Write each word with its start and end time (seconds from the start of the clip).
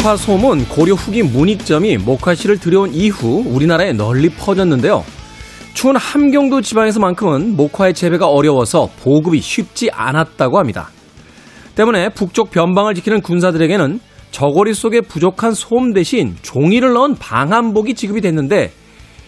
목화솜은 0.00 0.68
고려 0.68 0.94
후기 0.94 1.22
문익점이 1.22 1.98
목화씨를 1.98 2.58
들여온 2.58 2.94
이후 2.94 3.44
우리나라에 3.46 3.92
널리 3.92 4.30
퍼졌는데요. 4.30 5.04
추운 5.74 5.94
함경도 5.96 6.62
지방에서만큼은 6.62 7.54
목화의 7.54 7.92
재배가 7.92 8.26
어려워서 8.26 8.88
보급이 9.02 9.40
쉽지 9.40 9.90
않았다고 9.90 10.58
합니다. 10.58 10.88
때문에 11.74 12.08
북쪽 12.10 12.50
변방을 12.50 12.94
지키는 12.94 13.20
군사들에게는 13.20 14.00
저고리 14.30 14.72
속에 14.72 15.02
부족한 15.02 15.52
솜 15.52 15.92
대신 15.92 16.34
종이를 16.40 16.94
넣은 16.94 17.16
방한복이 17.16 17.94
지급이 17.94 18.22
됐는데 18.22 18.72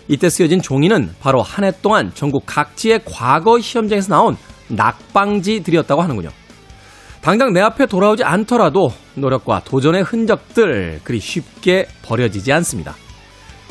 이때 0.08 0.30
쓰여진 0.30 0.62
종이는 0.62 1.10
바로 1.20 1.42
한 1.42 1.64
해 1.64 1.72
동안 1.82 2.12
전국 2.14 2.44
각지의 2.46 3.02
과거 3.04 3.60
시험장에서 3.60 4.08
나온 4.08 4.36
낙방지들이었다고 4.68 6.00
하는군요. 6.00 6.30
당장 7.22 7.52
내 7.52 7.60
앞에 7.60 7.86
돌아오지 7.86 8.24
않더라도 8.24 8.92
노력과 9.14 9.62
도전의 9.64 10.02
흔적들 10.02 11.00
그리 11.04 11.20
쉽게 11.20 11.86
버려지지 12.02 12.52
않습니다. 12.52 12.96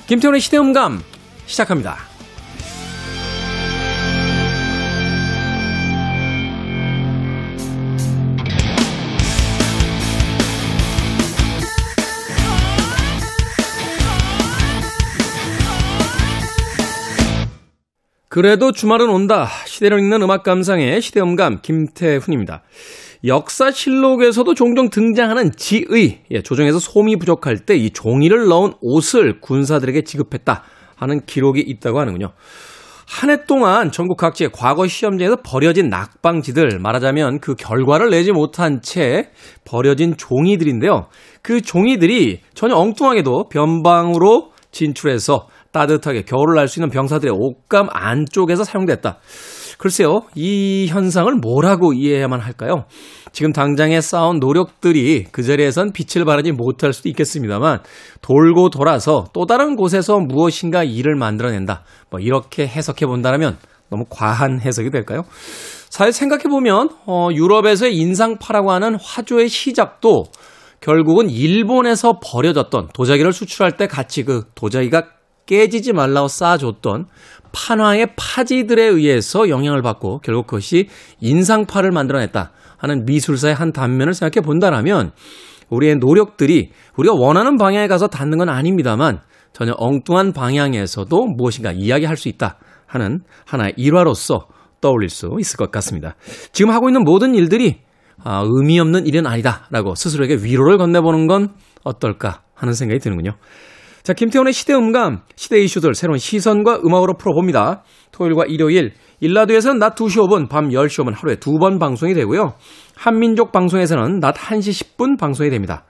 김태훈의 0.07 0.39
시대음감 0.39 1.01
시작합니다. 1.47 1.97
그래도 18.29 18.71
주말은 18.71 19.09
온다. 19.09 19.49
시대를 19.65 19.99
읽는 19.99 20.21
음악 20.21 20.43
감상의 20.43 21.01
시대음감 21.01 21.59
김태훈입니다. 21.61 22.63
역사실록에서도 23.23 24.53
종종 24.55 24.89
등장하는 24.89 25.51
지의, 25.55 26.21
예, 26.31 26.41
조정에서 26.41 26.79
솜이 26.79 27.17
부족할 27.17 27.59
때 27.65 27.75
이 27.77 27.89
종이를 27.91 28.47
넣은 28.47 28.73
옷을 28.81 29.39
군사들에게 29.41 30.03
지급했다 30.03 30.63
하는 30.95 31.21
기록이 31.25 31.61
있다고 31.61 31.99
하는군요. 31.99 32.31
한 33.07 33.29
해 33.29 33.45
동안 33.45 33.91
전국 33.91 34.15
각지의 34.17 34.51
과거 34.53 34.87
시험장에서 34.87 35.37
버려진 35.43 35.89
낙방지들, 35.89 36.79
말하자면 36.79 37.39
그 37.41 37.55
결과를 37.55 38.09
내지 38.09 38.31
못한 38.31 38.81
채 38.81 39.31
버려진 39.65 40.15
종이들인데요. 40.15 41.07
그 41.41 41.61
종이들이 41.61 42.39
전혀 42.53 42.75
엉뚱하게도 42.75 43.49
변방으로 43.49 44.51
진출해서 44.71 45.47
따뜻하게 45.71 46.23
겨울을 46.23 46.55
날 46.55 46.67
수 46.69 46.79
있는 46.79 46.89
병사들의 46.89 47.33
옷감 47.37 47.89
안쪽에서 47.91 48.63
사용됐다. 48.63 49.19
글쎄요, 49.81 50.21
이 50.35 50.85
현상을 50.89 51.33
뭐라고 51.37 51.93
이해해야만 51.93 52.39
할까요? 52.39 52.85
지금 53.31 53.51
당장에 53.51 53.99
쌓은 53.99 54.37
노력들이 54.39 55.25
그 55.31 55.41
자리에선 55.41 55.91
빛을 55.91 56.23
발하지 56.23 56.51
못할 56.51 56.93
수도 56.93 57.09
있겠습니다만, 57.09 57.79
돌고 58.21 58.69
돌아서 58.69 59.25
또 59.33 59.47
다른 59.47 59.75
곳에서 59.75 60.19
무엇인가 60.19 60.83
일을 60.83 61.15
만들어낸다. 61.15 61.83
뭐, 62.11 62.19
이렇게 62.19 62.67
해석해 62.67 63.07
본다면 63.07 63.57
너무 63.89 64.03
과한 64.07 64.61
해석이 64.61 64.91
될까요? 64.91 65.23
사실 65.89 66.13
생각해 66.13 66.43
보면, 66.43 66.89
어, 67.07 67.29
유럽에서의 67.33 67.95
인상파라고 67.95 68.71
하는 68.71 68.97
화조의 69.01 69.49
시작도 69.49 70.25
결국은 70.79 71.27
일본에서 71.31 72.19
버려졌던 72.23 72.89
도자기를 72.93 73.33
수출할 73.33 73.77
때 73.77 73.87
같이 73.87 74.25
그 74.25 74.43
도자기가 74.53 75.07
깨지지 75.47 75.91
말라고 75.91 76.27
쌓아줬던 76.27 77.07
판화의 77.53 78.13
파지들에 78.15 78.83
의해서 78.83 79.49
영향을 79.49 79.81
받고 79.81 80.19
결국 80.19 80.47
그것이 80.47 80.87
인상파를 81.19 81.91
만들어냈다 81.91 82.51
하는 82.77 83.05
미술사의 83.05 83.53
한 83.53 83.71
단면을 83.71 84.13
생각해 84.13 84.45
본다라면 84.45 85.11
우리의 85.69 85.95
노력들이 85.97 86.71
우리가 86.97 87.15
원하는 87.15 87.57
방향에 87.57 87.87
가서 87.87 88.07
닿는 88.07 88.37
건 88.37 88.49
아닙니다만 88.49 89.19
전혀 89.53 89.73
엉뚱한 89.77 90.33
방향에서도 90.33 91.25
무엇인가 91.27 91.71
이야기할 91.71 92.17
수 92.17 92.29
있다 92.29 92.57
하는 92.85 93.21
하나의 93.45 93.73
일화로서 93.77 94.47
떠올릴 94.81 95.09
수 95.09 95.29
있을 95.39 95.57
것 95.57 95.71
같습니다. 95.71 96.15
지금 96.51 96.71
하고 96.71 96.89
있는 96.89 97.03
모든 97.03 97.35
일들이 97.35 97.79
아, 98.23 98.43
의미 98.45 98.79
없는 98.79 99.07
일은 99.07 99.25
아니다라고 99.25 99.95
스스로에게 99.95 100.43
위로를 100.43 100.77
건네보는 100.77 101.27
건 101.27 101.49
어떨까 101.83 102.41
하는 102.53 102.73
생각이 102.73 102.99
드는군요. 102.99 103.31
자, 104.03 104.13
김태훈의 104.13 104.51
시대 104.53 104.73
음감, 104.73 105.21
시대 105.35 105.59
이슈들 105.59 105.93
새로운 105.93 106.17
시선과 106.17 106.79
음악으로 106.83 107.13
풀어봅니다. 107.17 107.83
토요일과 108.11 108.45
일요일, 108.47 108.93
일라디오에서는 109.19 109.77
낮 109.77 109.95
2시 109.95 110.17
5분, 110.27 110.49
밤 110.49 110.69
10시 110.69 111.03
5분 111.03 111.13
하루에 111.15 111.35
두 111.35 111.59
번 111.59 111.77
방송이 111.77 112.13
되고요. 112.15 112.55
한민족 112.95 113.51
방송에서는 113.51 114.19
낮 114.19 114.35
1시 114.35 114.97
10분 114.97 115.19
방송이 115.19 115.51
됩니다. 115.51 115.85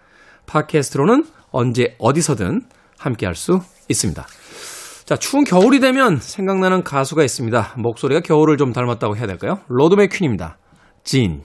팟캐스트로는 0.47 1.23
언제 1.51 1.95
어디서든 1.99 2.61
함께 2.99 3.25
할 3.25 3.35
수 3.35 3.59
있습니다. 3.87 4.25
자, 5.05 5.15
추운 5.15 5.43
겨울이 5.43 5.79
되면 5.79 6.17
생각나는 6.17 6.83
가수가 6.83 7.23
있습니다. 7.23 7.75
목소리가 7.77 8.19
겨울을 8.21 8.57
좀 8.57 8.73
닮았다고 8.73 9.15
해야 9.17 9.27
될까요? 9.27 9.59
로드 9.67 9.95
맥 9.95 10.09
퀸입니다. 10.11 10.57
진. 11.03 11.41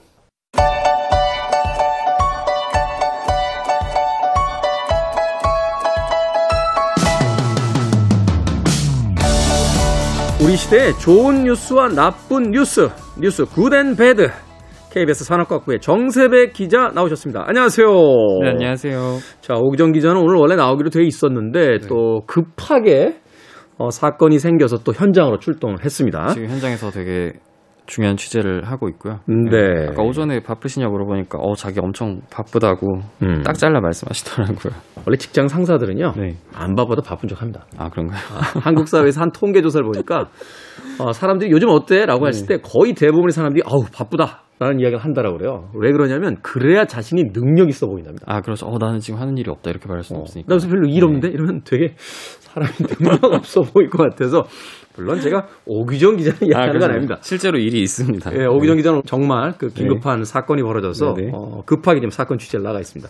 우리 10.47 10.55
시대의 10.55 10.93
좋은 10.93 11.43
뉴스와 11.43 11.89
나쁜 11.89 12.51
뉴스, 12.51 12.87
뉴스 13.19 13.43
good 13.43 13.74
and 13.74 13.97
bad. 13.97 14.29
KBS 14.93 15.25
산업과학부의 15.25 15.81
정세배 15.81 16.51
기자 16.51 16.87
나오셨습니다. 16.95 17.43
안녕하세요. 17.45 17.87
네, 18.43 18.49
안녕하세요. 18.51 19.17
자, 19.41 19.55
오기정 19.55 19.91
기자는 19.91 20.21
오늘 20.21 20.37
원래 20.37 20.55
나오기로 20.55 20.89
되어 20.89 21.01
있었는데 21.01 21.79
네. 21.79 21.87
또 21.89 22.21
급하게 22.27 23.17
어, 23.77 23.89
사건이 23.89 24.39
생겨서 24.39 24.85
또 24.85 24.93
현장으로 24.93 25.39
출동을 25.39 25.83
했습니다. 25.83 26.29
지금 26.29 26.47
현장에서 26.47 26.91
되게 26.91 27.33
중요한 27.87 28.17
취재를 28.17 28.65
하고 28.65 28.87
있고요. 28.89 29.19
네. 29.25 29.87
아까 29.89 30.03
오전에 30.03 30.41
바쁘시냐 30.41 30.87
물어보니까 30.87 31.39
어 31.39 31.55
자기 31.55 31.79
엄청 31.79 32.21
바쁘다고 32.29 32.99
음. 33.23 33.41
딱 33.43 33.57
잘라 33.57 33.79
말씀하시더라고요. 33.81 34.73
원래 35.05 35.17
직장 35.17 35.47
상사들은요. 35.47 36.13
네. 36.17 36.35
안 36.53 36.75
바빠도 36.75 37.01
바쁜 37.01 37.27
척 37.29 37.41
합니다. 37.41 37.65
아 37.77 37.89
그런가요? 37.89 38.19
한국 38.61 38.87
사회에서 38.87 39.21
한 39.21 39.31
통계 39.31 39.61
조사를 39.61 39.85
보니까 39.85 40.27
어, 40.99 41.11
사람들이 41.13 41.49
요즘 41.51 41.69
어때?라고 41.69 42.27
했을 42.27 42.47
때 42.47 42.57
거의 42.57 42.93
대부분의 42.93 43.31
사람들이 43.31 43.63
아우 43.65 43.83
바쁘다. 43.91 44.43
라는 44.59 44.79
이야기를 44.79 44.97
한다라고 45.03 45.37
그래요. 45.37 45.69
왜 45.75 45.91
그러냐면 45.91 46.37
그래야 46.41 46.85
자신이 46.85 47.31
능력 47.31 47.69
있어 47.69 47.85
보인답니다. 47.85 48.25
아 48.27 48.41
그렇죠. 48.41 48.65
어 48.65 48.77
나는 48.79 48.99
지금 48.99 49.19
하는 49.19 49.37
일이 49.37 49.51
없다 49.51 49.69
이렇게 49.69 49.87
말할 49.87 50.03
수는 50.03 50.19
어, 50.19 50.21
없으니까. 50.23 50.47
나 50.49 50.55
요새 50.55 50.67
별로 50.67 50.87
일 50.87 51.03
없는데 51.03 51.27
이러면 51.27 51.61
되게 51.63 51.93
사람이 51.97 52.71
능력 52.75 53.23
없어 53.23 53.61
보일 53.61 53.89
것 53.89 54.01
같아서 54.09 54.45
물론 54.95 55.21
제가 55.21 55.45
오기정 55.67 56.17
기자는 56.17 56.39
이야기하는 56.41 56.71
건 56.71 56.79
그렇죠. 56.79 56.91
아닙니다. 56.91 57.17
실제로 57.21 57.59
일이 57.59 57.81
있습니다. 57.83 58.33
예, 58.35 58.45
오기정 58.45 58.77
기자는 58.77 59.01
정말 59.05 59.53
그 59.59 59.67
긴급한 59.67 60.23
사건이 60.23 60.63
벌어져서 60.63 61.13
네, 61.15 61.25
네. 61.25 61.31
어, 61.35 61.61
급하게 61.65 61.99
지금 61.99 62.09
사건 62.09 62.39
취재를 62.39 62.63
나가 62.63 62.79
있습니다. 62.79 63.07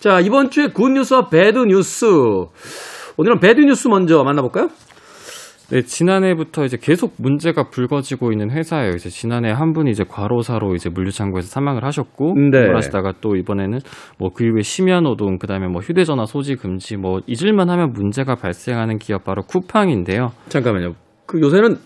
자 0.00 0.20
이번 0.20 0.48
주에 0.48 0.68
good 0.68 0.88
뉴스와 0.88 1.28
bad 1.28 1.58
뉴스 1.58 2.06
오늘은 3.18 3.40
bad 3.40 3.60
뉴스 3.60 3.88
먼저 3.88 4.24
만나볼까요? 4.24 4.68
네, 5.72 5.80
지난해부터 5.80 6.64
이제 6.66 6.76
계속 6.78 7.14
문제가 7.16 7.70
불거지고 7.70 8.30
있는 8.30 8.50
회사예요. 8.50 8.90
이제 8.90 9.08
지난해 9.08 9.50
한 9.50 9.72
분이 9.72 9.90
이제 9.90 10.04
과로사로 10.06 10.74
이제 10.74 10.90
물류창고에서 10.90 11.48
사망을 11.48 11.82
하셨고, 11.84 12.34
네. 12.50 12.60
그걸 12.60 12.76
하시다가 12.76 13.14
또 13.22 13.36
이번에는 13.36 13.78
뭐 14.18 14.28
그 14.34 14.44
이후에 14.44 14.60
심야노동, 14.60 15.38
그 15.38 15.46
다음에 15.46 15.68
뭐 15.68 15.80
휴대전화 15.80 16.26
소지 16.26 16.56
금지, 16.56 16.96
뭐 16.96 17.20
잊을만 17.26 17.70
하면 17.70 17.92
문제가 17.92 18.34
발생하는 18.34 18.98
기업 18.98 19.24
바로 19.24 19.42
쿠팡인데요. 19.42 20.32
잠깐만요. 20.48 20.92
그 21.26 21.40
요새는 21.40 21.76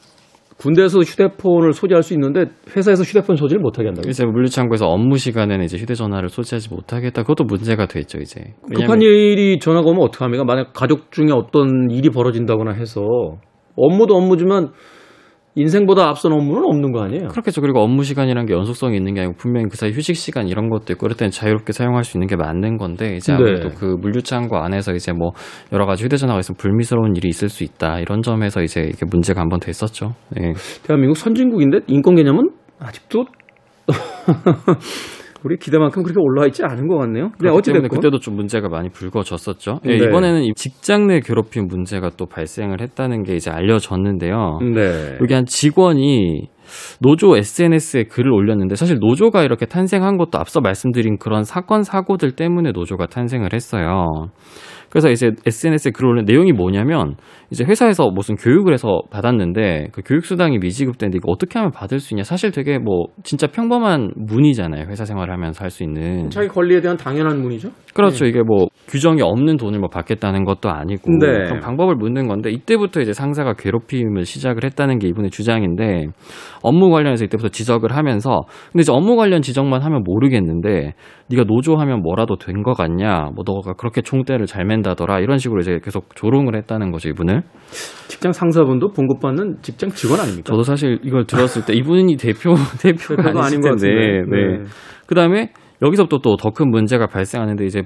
군대에서 0.58 1.00
휴대폰을 1.00 1.72
소지할 1.72 2.02
수 2.02 2.14
있는데 2.14 2.46
회사에서 2.74 3.02
휴대폰 3.04 3.36
소지를 3.36 3.60
못하게 3.60 3.88
한다고요? 3.88 4.10
이제 4.10 4.24
물류창고에서 4.24 4.86
업무 4.86 5.16
시간에는 5.18 5.64
이제 5.64 5.76
휴대전화를 5.76 6.28
소지하지 6.28 6.72
못하겠다. 6.72 7.22
그것도 7.22 7.44
문제가 7.44 7.86
됐죠, 7.86 8.18
이제. 8.18 8.54
급한 8.74 9.00
일이 9.02 9.58
전화가 9.60 9.88
오면 9.88 10.02
어떡합니까? 10.02 10.44
만약 10.44 10.72
가족 10.72 11.12
중에 11.12 11.28
어떤 11.30 11.90
일이 11.90 12.08
벌어진다거나 12.10 12.72
해서 12.72 13.02
업무도 13.76 14.16
업무지만 14.16 14.70
인생보다 15.58 16.06
앞선 16.08 16.32
업무는 16.32 16.64
없는 16.66 16.92
거 16.92 17.00
아니에요? 17.02 17.28
그렇겠죠. 17.28 17.62
그리고 17.62 17.80
업무 17.80 18.04
시간이란 18.04 18.44
게 18.44 18.52
연속성이 18.52 18.96
있는 18.96 19.14
게 19.14 19.20
아니고 19.20 19.36
분명히 19.38 19.68
그 19.70 19.76
사이 19.76 19.90
휴식 19.90 20.14
시간 20.14 20.48
이런 20.48 20.68
것도 20.68 20.92
있고 20.92 21.06
그럴 21.06 21.16
때는 21.16 21.30
자유롭게 21.30 21.72
사용할 21.72 22.04
수 22.04 22.18
있는 22.18 22.26
게 22.26 22.36
맞는 22.36 22.76
건데 22.76 23.16
이제 23.16 23.32
아무래도 23.32 23.70
네. 23.70 23.74
그 23.74 23.96
물류창고 23.98 24.58
안에서 24.58 24.92
이제 24.92 25.12
뭐 25.12 25.30
여러 25.72 25.86
가지 25.86 26.04
휴대전화가 26.04 26.40
있으면 26.40 26.56
불미스러운 26.58 27.16
일이 27.16 27.28
있을 27.28 27.48
수 27.48 27.64
있다 27.64 28.00
이런 28.00 28.20
점에서 28.20 28.62
이제 28.62 28.82
이게 28.82 29.06
문제가 29.10 29.40
한번 29.40 29.58
됐었죠. 29.60 30.12
예. 30.38 30.52
대한민국 30.82 31.16
선진국인데 31.16 31.78
인권 31.86 32.16
개념은 32.16 32.50
아직도 32.78 33.24
우리 35.46 35.58
기대만큼 35.58 36.02
그렇게 36.02 36.20
올라와 36.20 36.48
있지 36.48 36.64
않은 36.64 36.88
것 36.88 36.96
같네요. 36.98 37.26
네, 37.26 37.30
그렇기 37.38 37.62
때문에 37.62 37.78
어찌됐건. 37.84 37.88
그때도 38.00 38.18
좀 38.18 38.34
문제가 38.34 38.68
많이 38.68 38.88
불거졌었죠. 38.88 39.78
예, 39.84 39.96
네. 39.96 40.04
이번에는 40.04 40.42
이 40.42 40.52
직장 40.56 41.06
내 41.06 41.20
괴롭힘 41.20 41.68
문제가 41.68 42.10
또 42.16 42.26
발생을 42.26 42.80
했다는 42.80 43.22
게 43.22 43.36
이제 43.36 43.52
알려졌는데요. 43.52 44.58
네. 44.74 45.18
여기 45.22 45.34
한 45.34 45.46
직원이 45.46 46.48
노조 47.00 47.36
SNS에 47.36 48.04
글을 48.04 48.32
올렸는데 48.32 48.74
사실 48.74 48.98
노조가 48.98 49.44
이렇게 49.44 49.66
탄생한 49.66 50.16
것도 50.16 50.36
앞서 50.38 50.60
말씀드린 50.60 51.16
그런 51.18 51.44
사건 51.44 51.84
사고들 51.84 52.32
때문에 52.32 52.72
노조가 52.72 53.06
탄생을 53.06 53.50
했어요. 53.54 54.26
그래서 54.90 55.10
이제 55.10 55.30
SNS에 55.46 55.90
글 55.92 56.06
올린 56.06 56.24
내용이 56.24 56.52
뭐냐면 56.52 57.16
이제 57.50 57.64
회사에서 57.64 58.10
무슨 58.10 58.34
교육을 58.36 58.72
해서 58.72 59.02
받았는데 59.10 59.88
그 59.92 60.02
교육 60.04 60.24
수당이 60.24 60.58
미지급된데 60.58 61.16
이거 61.18 61.30
어떻게 61.30 61.58
하면 61.58 61.70
받을 61.72 62.00
수 62.00 62.14
있냐? 62.14 62.22
사실 62.24 62.50
되게 62.50 62.78
뭐 62.78 63.06
진짜 63.22 63.46
평범한 63.46 64.12
문의잖아요. 64.16 64.86
회사 64.88 65.04
생활을 65.04 65.32
하면서 65.32 65.62
할 65.62 65.70
수 65.70 65.82
있는. 65.82 66.30
자기 66.30 66.48
권리에 66.48 66.80
대한 66.80 66.96
당연한 66.96 67.42
문이죠. 67.42 67.68
그렇죠. 67.92 68.24
이게 68.24 68.42
뭐 68.42 68.68
규정이 68.88 69.20
없는 69.22 69.56
돈을 69.56 69.78
뭐 69.80 69.88
받겠다는 69.88 70.44
것도 70.44 70.70
아니고 70.70 71.10
네. 71.18 71.26
그런 71.44 71.60
방법을 71.60 71.96
묻는 71.96 72.28
건데 72.28 72.50
이때부터 72.50 73.00
이제 73.00 73.12
상사가 73.12 73.54
괴롭힘을 73.54 74.24
시작을 74.24 74.64
했다는 74.64 74.98
게 74.98 75.08
이분의 75.08 75.30
주장인데 75.30 76.06
업무 76.62 76.90
관련해서 76.90 77.24
이때부터 77.24 77.48
지적을 77.48 77.96
하면서 77.96 78.42
근데 78.72 78.82
이제 78.82 78.92
업무 78.92 79.16
관련 79.16 79.42
지적만 79.42 79.82
하면 79.82 80.02
모르겠는데 80.04 80.92
네가 81.28 81.44
노조하면 81.44 82.02
뭐라도 82.02 82.36
된 82.36 82.62
거 82.62 82.72
같냐? 82.72 83.30
뭐 83.34 83.42
너가 83.46 83.74
그렇게 83.74 84.00
총대를 84.00 84.46
잘 84.46 84.64
맨다더라 84.64 85.20
이런 85.20 85.38
식으로 85.38 85.60
이제 85.60 85.78
계속 85.82 86.14
조롱을 86.14 86.56
했다는 86.56 86.92
거죠 86.92 87.08
이분을. 87.08 87.42
직장 88.08 88.32
상사분도 88.32 88.88
봉급받는 88.92 89.56
직장 89.62 89.90
직원 89.90 90.20
아닙니까? 90.20 90.44
저도 90.44 90.62
사실 90.62 90.98
이걸 91.02 91.26
들었을 91.26 91.64
때 91.64 91.74
이분이 91.74 92.16
대표 92.16 92.54
대표가 92.82 93.44
아닌 93.44 93.60
것 93.60 93.76
텐데. 93.76 94.20
같은데. 94.20 94.36
네. 94.36 94.58
네. 94.58 94.64
그다음에 95.06 95.52
여기서부터 95.82 96.18
또 96.18 96.36
더 96.36 96.50
큰 96.50 96.70
문제가 96.70 97.06
발생하는데 97.06 97.64
이제 97.64 97.82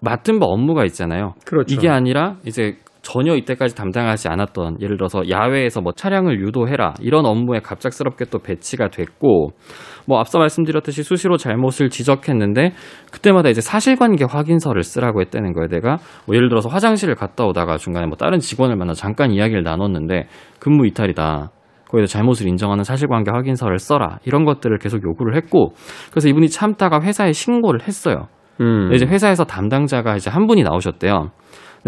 맡은 0.00 0.38
바 0.38 0.46
업무가 0.46 0.84
있잖아요. 0.84 1.34
그렇죠. 1.46 1.74
이게 1.74 1.88
아니라 1.88 2.36
이제 2.46 2.76
전혀 3.06 3.36
이때까지 3.36 3.76
담당하지 3.76 4.28
않았던 4.28 4.78
예를 4.80 4.96
들어서 4.96 5.22
야외에서 5.30 5.80
뭐 5.80 5.92
차량을 5.92 6.40
유도해라 6.40 6.94
이런 7.00 7.24
업무에 7.24 7.60
갑작스럽게 7.60 8.24
또 8.32 8.40
배치가 8.40 8.88
됐고 8.88 9.50
뭐 10.08 10.18
앞서 10.18 10.40
말씀드렸듯이 10.40 11.04
수시로 11.04 11.36
잘못을 11.36 11.88
지적했는데 11.88 12.72
그때마다 13.12 13.48
이제 13.48 13.60
사실관계 13.60 14.24
확인서를 14.28 14.82
쓰라고 14.82 15.20
했다는 15.20 15.52
거예요. 15.52 15.68
내가 15.68 15.98
뭐 16.26 16.34
예를 16.34 16.48
들어서 16.48 16.68
화장실을 16.68 17.14
갔다 17.14 17.44
오다가 17.44 17.76
중간에 17.76 18.06
뭐 18.06 18.16
다른 18.16 18.40
직원을 18.40 18.74
만나 18.74 18.92
잠깐 18.92 19.30
이야기를 19.30 19.62
나눴는데 19.62 20.26
근무 20.58 20.84
이탈이다. 20.88 21.52
거기서 21.88 22.06
잘못을 22.08 22.48
인정하는 22.48 22.82
사실관계 22.82 23.30
확인서를 23.30 23.78
써라 23.78 24.18
이런 24.24 24.44
것들을 24.44 24.76
계속 24.78 25.04
요구를 25.04 25.36
했고 25.36 25.74
그래서 26.10 26.28
이분이 26.28 26.48
참다가 26.48 27.00
회사에 27.00 27.30
신고를 27.30 27.82
했어요. 27.86 28.26
음. 28.60 28.90
이제 28.92 29.06
회사에서 29.06 29.44
담당자가 29.44 30.16
이제 30.16 30.28
한 30.28 30.48
분이 30.48 30.64
나오셨대요. 30.64 31.30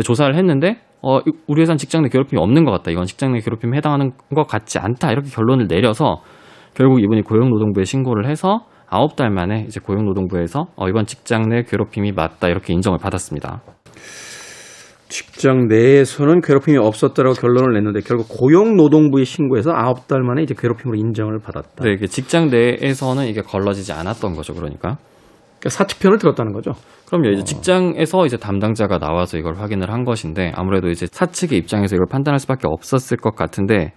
조사를 0.04 0.36
했는데 0.36 0.76
어 1.02 1.20
이- 1.20 1.32
우리 1.46 1.62
회사는 1.62 1.78
직장 1.78 2.02
내 2.02 2.08
괴롭힘이 2.08 2.40
없는 2.40 2.64
것 2.64 2.70
같다. 2.72 2.90
이건 2.90 3.04
직장 3.06 3.32
내 3.32 3.40
괴롭힘에 3.40 3.76
해당하는 3.76 4.12
것 4.34 4.46
같지 4.46 4.78
않다. 4.78 5.12
이렇게 5.12 5.30
결론을 5.30 5.66
내려서 5.68 6.22
결국 6.74 7.00
이분이 7.02 7.22
고용노동부에 7.22 7.84
신고를 7.84 8.28
해서 8.28 8.60
아홉 8.88 9.16
달 9.16 9.30
만에 9.30 9.64
이제 9.66 9.80
고용노동부에서 9.80 10.66
어 10.76 10.88
이건 10.88 11.06
직장 11.06 11.48
내 11.48 11.62
괴롭힘이 11.62 12.12
맞다 12.12 12.48
이렇게 12.48 12.72
인정을 12.72 12.98
받았습니다. 12.98 13.60
직장 15.08 15.68
내에서는 15.68 16.42
괴롭힘이 16.42 16.76
없었다라고 16.76 17.34
결론을 17.34 17.72
냈는데 17.74 18.00
결국 18.00 18.26
고용노동부에 18.28 19.24
신고해서 19.24 19.70
아홉 19.72 20.06
달 20.06 20.20
만에 20.22 20.42
이제 20.42 20.54
괴롭힘으로 20.56 20.98
인정을 20.98 21.38
받았다. 21.40 21.82
네, 21.84 21.96
직장 22.06 22.50
내에서는 22.50 23.26
이게 23.26 23.40
걸러지지 23.40 23.92
않았던 23.92 24.34
거죠. 24.34 24.52
그러니까. 24.52 24.98
그러니까 25.60 25.70
사측편을 25.70 26.18
들었다는 26.18 26.52
거죠. 26.52 26.72
그럼요. 27.08 27.30
이제 27.30 27.42
직장에서 27.42 28.26
이제 28.26 28.36
담당자가 28.36 28.98
나와서 28.98 29.38
이걸 29.38 29.54
확인을 29.54 29.90
한 29.90 30.04
것인데 30.04 30.52
아무래도 30.54 30.88
이제 30.88 31.06
사측의 31.10 31.58
입장에서 31.58 31.96
이걸 31.96 32.06
판단할 32.10 32.38
수밖에 32.38 32.68
없었을 32.68 33.16
것 33.16 33.34
같은데 33.34 33.92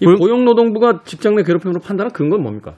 이 0.00 0.04
고용- 0.04 0.18
고용노동부가 0.18 1.02
직장 1.04 1.36
내 1.36 1.44
괴롭힘으로 1.44 1.80
판단한 1.80 2.12
근거는 2.12 2.42
뭡니까? 2.42 2.74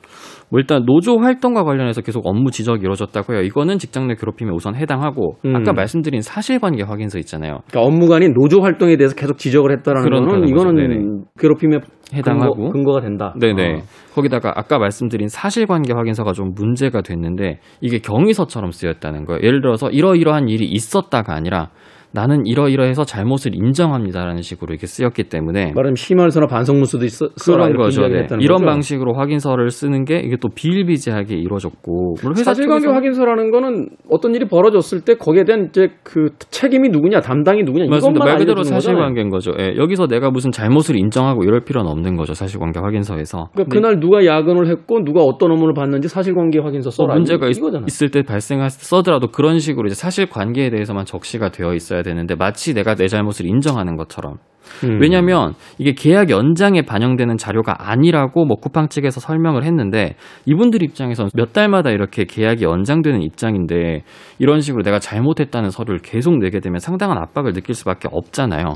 뭐 0.50 0.60
일단 0.60 0.84
노조 0.84 1.18
활동과 1.18 1.64
관련해서 1.64 2.02
계속 2.02 2.26
업무 2.26 2.50
지적이 2.50 2.82
이루어졌다고 2.82 3.32
해요. 3.34 3.42
이거는 3.42 3.78
직장 3.78 4.06
내 4.08 4.14
괴롭힘에 4.16 4.50
우선 4.52 4.74
해당하고 4.74 5.36
음. 5.46 5.56
아까 5.56 5.72
말씀드린 5.72 6.20
사실관계 6.20 6.82
확인서 6.82 7.18
있잖아요. 7.18 7.60
그러니까 7.70 8.16
아닌 8.16 8.34
노조 8.34 8.60
활동에 8.60 8.96
대해서 8.96 9.14
계속 9.14 9.38
지적을 9.38 9.70
했다라는 9.78 10.10
거는. 10.10 10.48
이거는 10.48 10.74
네네. 10.74 11.04
괴롭힘에 11.38 11.78
해당하고. 12.14 12.70
근거, 12.70 12.92
가 12.92 13.00
된다. 13.00 13.34
네네. 13.38 13.74
어. 13.74 13.82
거기다가 14.14 14.52
아까 14.56 14.78
말씀드린 14.78 15.28
사실관계 15.28 15.92
확인서가 15.92 16.32
좀 16.32 16.52
문제가 16.54 17.02
됐는데 17.02 17.60
이게 17.80 17.98
경위서처럼 17.98 18.72
쓰였다는 18.72 19.24
거예요. 19.24 19.40
예를 19.42 19.60
들어서 19.60 19.90
이러이러한 19.90 20.48
일이 20.48 20.66
있었다가 20.66 21.34
아니라 21.34 21.68
나는 22.12 22.44
이러이러해서 22.46 23.04
잘못을 23.04 23.54
인정합니다라는 23.54 24.42
식으로 24.42 24.72
이렇게 24.72 24.86
쓰였기 24.86 25.24
때문에 25.24 25.72
말하자면 25.74 25.94
심할서나 25.94 26.46
반성문서도 26.46 27.04
있어 27.04 27.28
그런 27.44 27.76
거죠. 27.76 28.02
네. 28.08 28.26
이런 28.40 28.58
거죠. 28.58 28.66
방식으로 28.66 29.14
확인서를 29.14 29.70
쓰는 29.70 30.04
게 30.04 30.18
이게 30.18 30.36
또 30.40 30.48
비일비재하게 30.48 31.36
이루어졌고 31.36 32.16
사실관계 32.34 32.88
확인서라는 32.88 33.50
거는 33.50 33.88
어떤 34.10 34.34
일이 34.34 34.46
벌어졌을 34.46 35.02
때 35.02 35.14
거기에 35.14 35.44
대한 35.44 35.66
이제 35.68 35.88
그 36.02 36.30
책임이 36.50 36.88
누구냐, 36.88 37.20
담당이 37.20 37.62
누구냐 37.62 37.86
맞습니다. 37.88 38.24
말 38.24 38.38
그대로. 38.38 38.62
사실관계인 38.62 39.30
거죠. 39.30 39.52
예, 39.58 39.76
여기서 39.76 40.06
내가 40.06 40.30
무슨 40.30 40.50
잘못을 40.52 40.96
인정하고 40.96 41.44
이럴 41.44 41.60
필요는 41.60 41.90
없는 41.90 42.16
거죠. 42.16 42.34
사실관계 42.34 42.80
확인서에서. 42.80 43.48
그러니까 43.52 43.74
그날 43.74 44.00
누가 44.00 44.24
야근을 44.24 44.68
했고 44.68 45.02
누가 45.04 45.22
어떤 45.22 45.52
업무를 45.52 45.74
받는지 45.74 46.08
사실관계 46.08 46.58
확인서 46.58 46.86
뭐 46.88 47.06
써라 47.06 47.14
문제가 47.14 47.46
이- 47.46 47.50
있, 47.50 47.58
이거잖아. 47.58 47.86
을때 48.02 48.22
발생할 48.22 48.68
때 48.68 48.74
써더라도 48.78 49.28
그런 49.28 49.58
식으로 49.58 49.86
이제 49.86 49.94
사실관계에 49.94 50.70
대해서만 50.70 51.04
적시가 51.04 51.50
되어 51.50 51.74
있어야 51.74 51.99
되는데 52.02 52.34
마치 52.34 52.74
내가 52.74 52.94
내 52.94 53.08
잘못을 53.08 53.46
인정하는 53.46 53.96
것처럼. 53.96 54.36
음. 54.84 55.00
왜냐하면 55.00 55.54
이게 55.78 55.92
계약 55.92 56.30
연장에 56.30 56.82
반영되는 56.82 57.36
자료가 57.36 57.90
아니라고 57.90 58.44
뭐 58.44 58.56
쿠팡 58.56 58.88
측에서 58.88 59.20
설명을 59.20 59.64
했는데 59.64 60.14
이분들 60.46 60.82
입장에서 60.82 61.28
몇 61.34 61.52
달마다 61.52 61.90
이렇게 61.90 62.24
계약이 62.24 62.64
연장되는 62.64 63.20
입장인데 63.22 64.02
이런 64.38 64.60
식으로 64.60 64.82
내가 64.82 64.98
잘못했다는 64.98 65.70
서류를 65.70 66.00
계속 66.00 66.38
내게 66.38 66.60
되면 66.60 66.78
상당한 66.78 67.18
압박을 67.18 67.52
느낄 67.52 67.74
수밖에 67.74 68.08
없잖아요. 68.10 68.74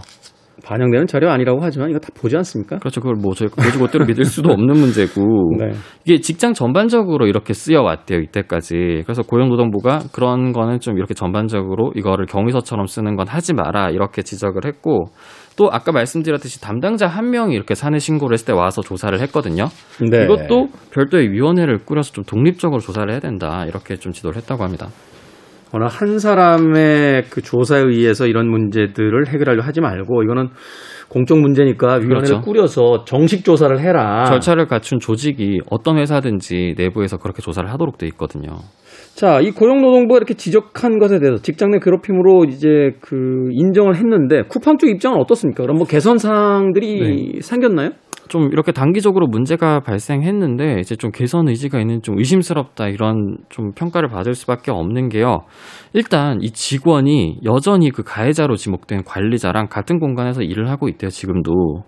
반영되는 0.64 1.06
자료 1.06 1.30
아니라고 1.30 1.60
하지만 1.62 1.90
이거 1.90 1.98
다 1.98 2.08
보지 2.14 2.36
않습니까? 2.36 2.78
그렇죠. 2.78 3.00
그걸 3.00 3.16
뭐 3.20 3.34
저희가 3.34 3.62
보지고대로 3.62 4.06
믿을 4.06 4.24
수도 4.24 4.52
없는 4.52 4.78
문제고 4.78 5.22
네. 5.58 5.70
이게 6.04 6.20
직장 6.20 6.54
전반적으로 6.54 7.26
이렇게 7.26 7.52
쓰여 7.52 7.82
왔대요 7.82 8.20
이때까지. 8.20 9.02
그래서 9.04 9.22
고용노동부가 9.22 10.04
그런 10.12 10.52
거는 10.52 10.80
좀 10.80 10.96
이렇게 10.96 11.14
전반적으로 11.14 11.92
이거를 11.96 12.26
경위서처럼 12.26 12.86
쓰는 12.86 13.16
건 13.16 13.26
하지 13.28 13.54
마라 13.54 13.90
이렇게 13.90 14.22
지적을 14.22 14.64
했고 14.64 15.06
또 15.56 15.68
아까 15.70 15.92
말씀드렸듯이 15.92 16.60
담당자 16.60 17.06
한 17.06 17.30
명이 17.30 17.54
이렇게 17.54 17.74
사내 17.74 17.98
신고를 17.98 18.34
했을 18.34 18.46
때 18.46 18.52
와서 18.52 18.82
조사를 18.82 19.18
했거든요. 19.20 19.66
네. 20.10 20.24
이것도 20.24 20.68
별도의 20.92 21.30
위원회를 21.30 21.84
꾸려서 21.84 22.12
좀 22.12 22.24
독립적으로 22.24 22.80
조사를 22.80 23.10
해야 23.10 23.20
된다 23.20 23.64
이렇게 23.66 23.96
좀 23.96 24.12
지도를 24.12 24.36
했다고 24.38 24.62
합니다. 24.64 24.88
어느 25.74 25.86
한 25.90 26.20
사람의 26.20 27.24
그 27.30 27.42
조사에 27.42 27.80
의해서 27.80 28.28
이런 28.28 28.48
문제들을 28.48 29.26
해결하려 29.26 29.60
하지 29.60 29.80
말고 29.80 30.22
이거는 30.22 30.50
공적 31.08 31.38
문제니까 31.40 31.94
위원회를 31.96 32.22
그렇죠. 32.22 32.40
꾸려서 32.42 33.04
정식 33.04 33.44
조사를 33.44 33.80
해라. 33.80 34.24
절차를 34.24 34.66
갖춘 34.66 35.00
조직이 35.00 35.60
어떤 35.68 35.98
회사든지 35.98 36.74
내부에서 36.78 37.18
그렇게 37.18 37.42
조사를 37.42 37.68
하도록 37.72 37.98
돼 37.98 38.06
있거든요. 38.06 38.58
자, 39.16 39.40
이 39.40 39.50
고용노동부가 39.50 40.16
이렇게 40.16 40.34
지적한 40.34 41.00
것에 41.00 41.18
대해서 41.18 41.42
직장 41.42 41.72
내 41.72 41.78
괴롭힘으로 41.80 42.44
이제 42.44 42.92
그 43.00 43.48
인정을 43.50 43.96
했는데 43.96 44.42
쿠팡 44.42 44.78
쪽 44.78 44.88
입장은 44.88 45.20
어떻습니까? 45.20 45.64
그럼 45.64 45.78
뭐 45.78 45.86
개선 45.86 46.18
사항들이 46.18 47.40
생겼나요? 47.42 47.90
좀 48.28 48.50
이렇게 48.52 48.72
단기적으로 48.72 49.26
문제가 49.26 49.80
발생했는데 49.80 50.78
이제 50.80 50.96
좀 50.96 51.10
개선 51.10 51.48
의지가 51.48 51.80
있는 51.80 52.02
좀 52.02 52.18
의심스럽다 52.18 52.88
이런 52.88 53.38
좀 53.48 53.72
평가를 53.74 54.08
받을 54.08 54.34
수밖에 54.34 54.70
없는 54.70 55.08
게요. 55.08 55.40
일단 55.92 56.40
이 56.42 56.50
직원이 56.50 57.38
여전히 57.44 57.90
그 57.90 58.02
가해자로 58.02 58.56
지목된 58.56 59.04
관리자랑 59.04 59.68
같은 59.68 59.98
공간에서 59.98 60.42
일을 60.42 60.70
하고 60.70 60.88
있대요. 60.88 61.10
지금도. 61.10 61.84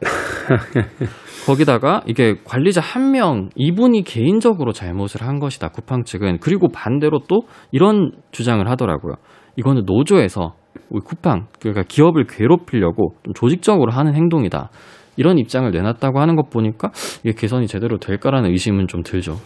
거기다가 1.46 2.02
이게 2.06 2.36
관리자 2.44 2.80
한 2.80 3.10
명 3.10 3.48
이분이 3.56 4.04
개인적으로 4.04 4.72
잘못을 4.72 5.22
한 5.22 5.38
것이다. 5.40 5.68
쿠팡 5.68 6.04
측은 6.04 6.38
그리고 6.40 6.68
반대로 6.68 7.20
또 7.28 7.42
이런 7.72 8.12
주장을 8.32 8.68
하더라고요. 8.68 9.14
이거는 9.56 9.84
노조에서 9.86 10.54
우리 10.90 11.00
쿠팡 11.02 11.46
그러니까 11.58 11.82
기업을 11.88 12.26
괴롭히려고 12.26 13.14
좀 13.24 13.34
조직적으로 13.34 13.92
하는 13.92 14.14
행동이다. 14.14 14.70
이런 15.18 15.36
입장을 15.36 15.70
내놨다고 15.70 16.20
하는 16.20 16.36
것 16.36 16.48
보니까 16.48 16.90
이게 17.24 17.32
개선이 17.36 17.66
제대로 17.66 17.98
될까라는 17.98 18.50
의심은 18.50 18.86
좀 18.86 19.02
들죠. 19.02 19.36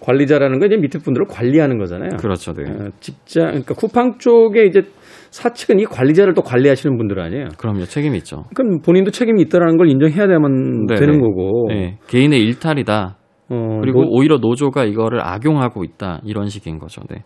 관리자라는 0.00 0.60
건 0.60 0.68
이제 0.68 0.76
밑에 0.80 0.98
분들을 1.00 1.26
관리하는 1.28 1.78
거잖아요. 1.78 2.10
그렇죠, 2.20 2.52
네. 2.52 2.62
어, 2.70 2.90
직장, 3.00 3.46
그러니까 3.48 3.74
쿠팡 3.74 4.18
쪽에 4.18 4.64
이제 4.66 4.82
사측은 5.30 5.80
이 5.80 5.84
관리자를 5.84 6.34
또 6.34 6.42
관리하시는 6.42 6.96
분들 6.96 7.18
아니에요. 7.20 7.48
그럼요, 7.58 7.84
책임이 7.84 8.16
있죠. 8.18 8.44
그러니까 8.54 8.84
본인도 8.84 9.10
책임이 9.10 9.42
있다라는 9.42 9.76
걸 9.76 9.88
인정해야만 9.90 10.86
네네. 10.86 11.00
되는 11.00 11.20
거고. 11.20 11.66
네, 11.68 11.98
개인의 12.06 12.40
일탈이다. 12.44 13.16
어, 13.50 13.78
그리고 13.80 14.04
노- 14.04 14.10
오히려 14.10 14.36
노조가 14.38 14.84
이거를 14.84 15.20
악용하고 15.26 15.82
있다. 15.84 16.20
이런 16.24 16.48
식인 16.48 16.78
거죠. 16.78 17.00
네. 17.10 17.24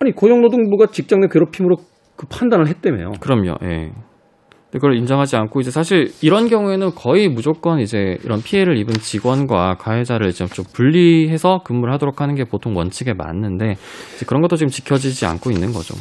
아니 0.00 0.12
고용노동부가 0.12 0.86
직장 0.86 1.20
내 1.20 1.28
괴롭힘으로 1.30 1.76
그 2.16 2.26
판단을 2.30 2.66
했다며요. 2.68 3.12
그럼요. 3.20 3.54
예. 3.64 3.90
그걸 4.72 4.96
인정하지 4.96 5.36
않고 5.36 5.60
이제 5.60 5.70
사실 5.70 6.12
이런 6.22 6.48
경우에는 6.48 6.94
거의 6.94 7.28
무조건 7.28 7.80
이제 7.80 8.18
이런 8.24 8.40
피해를 8.42 8.76
입은 8.76 8.94
직원과 8.94 9.76
가해자를 9.78 10.28
이제 10.28 10.46
좀 10.46 10.64
분리해서 10.72 11.62
근무를 11.64 11.92
하도록 11.94 12.20
하는 12.20 12.34
게 12.34 12.44
보통 12.44 12.76
원칙에 12.76 13.12
맞는데 13.12 13.76
그런 14.26 14.42
것도 14.42 14.56
지금 14.56 14.68
지켜지지 14.70 15.26
않고 15.26 15.50
있는 15.50 15.72
거죠. 15.72 15.94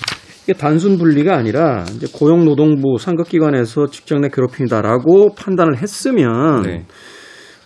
이게 0.43 0.53
단순 0.53 0.97
분리가 0.97 1.35
아니라 1.35 1.83
이제 1.95 2.07
고용노동부 2.13 2.97
상급기관에서 2.99 3.88
직장 3.88 4.21
내 4.21 4.29
괴롭힘이다라고 4.29 5.35
판단을 5.35 5.77
했으면 5.77 6.63
네. 6.63 6.85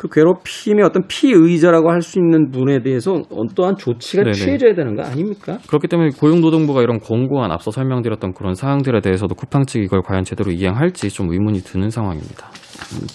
그 0.04 0.10
괴롭힘의 0.10 0.84
어떤 0.84 1.08
피의자라고 1.08 1.90
할 1.90 2.02
수 2.04 2.20
있는 2.20 2.52
분에 2.52 2.84
대해서 2.84 3.24
어떠한 3.32 3.78
조치가 3.78 4.24
네네. 4.24 4.34
취해져야 4.34 4.76
되는 4.76 4.98
거 4.98 5.04
아닙니까? 5.04 5.58
그렇기 5.70 5.88
때문에 5.88 6.10
고용노동부가 6.20 6.82
이런 6.82 7.00
권고안 7.00 7.50
앞서 7.50 7.72
설명드렸던 7.72 8.34
그런 8.34 8.56
사항들에 8.56 9.00
대해서도 9.00 9.34
쿠팡 9.36 9.66
측이 9.66 9.86
이걸 9.86 10.02
과연 10.02 10.26
제대로 10.26 10.52
이행할지 10.52 11.10
좀 11.10 11.32
의문이 11.32 11.60
드는 11.60 11.90
상황입니다. 11.90 12.50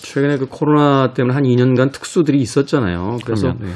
최근에 0.00 0.38
그 0.38 0.46
코로나 0.46 1.12
때문에 1.12 1.34
한 1.34 1.42
2년간 1.42 1.92
특수들이 1.92 2.38
있었잖아요. 2.38 3.18
그래서 3.26 3.52
그러면, 3.52 3.66
네. 3.66 3.72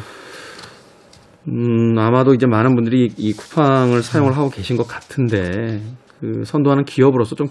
음, 1.48 1.98
아마도 1.98 2.32
이제 2.32 2.46
많은 2.46 2.74
분들이 2.74 3.12
이 3.18 3.34
쿠팡을 3.34 4.02
사용을 4.02 4.34
하고 4.34 4.48
계신 4.48 4.78
것 4.78 4.88
같은데 4.88 5.82
그 6.20 6.44
선도하는 6.46 6.84
기업으로서 6.84 7.34
좀 7.34 7.48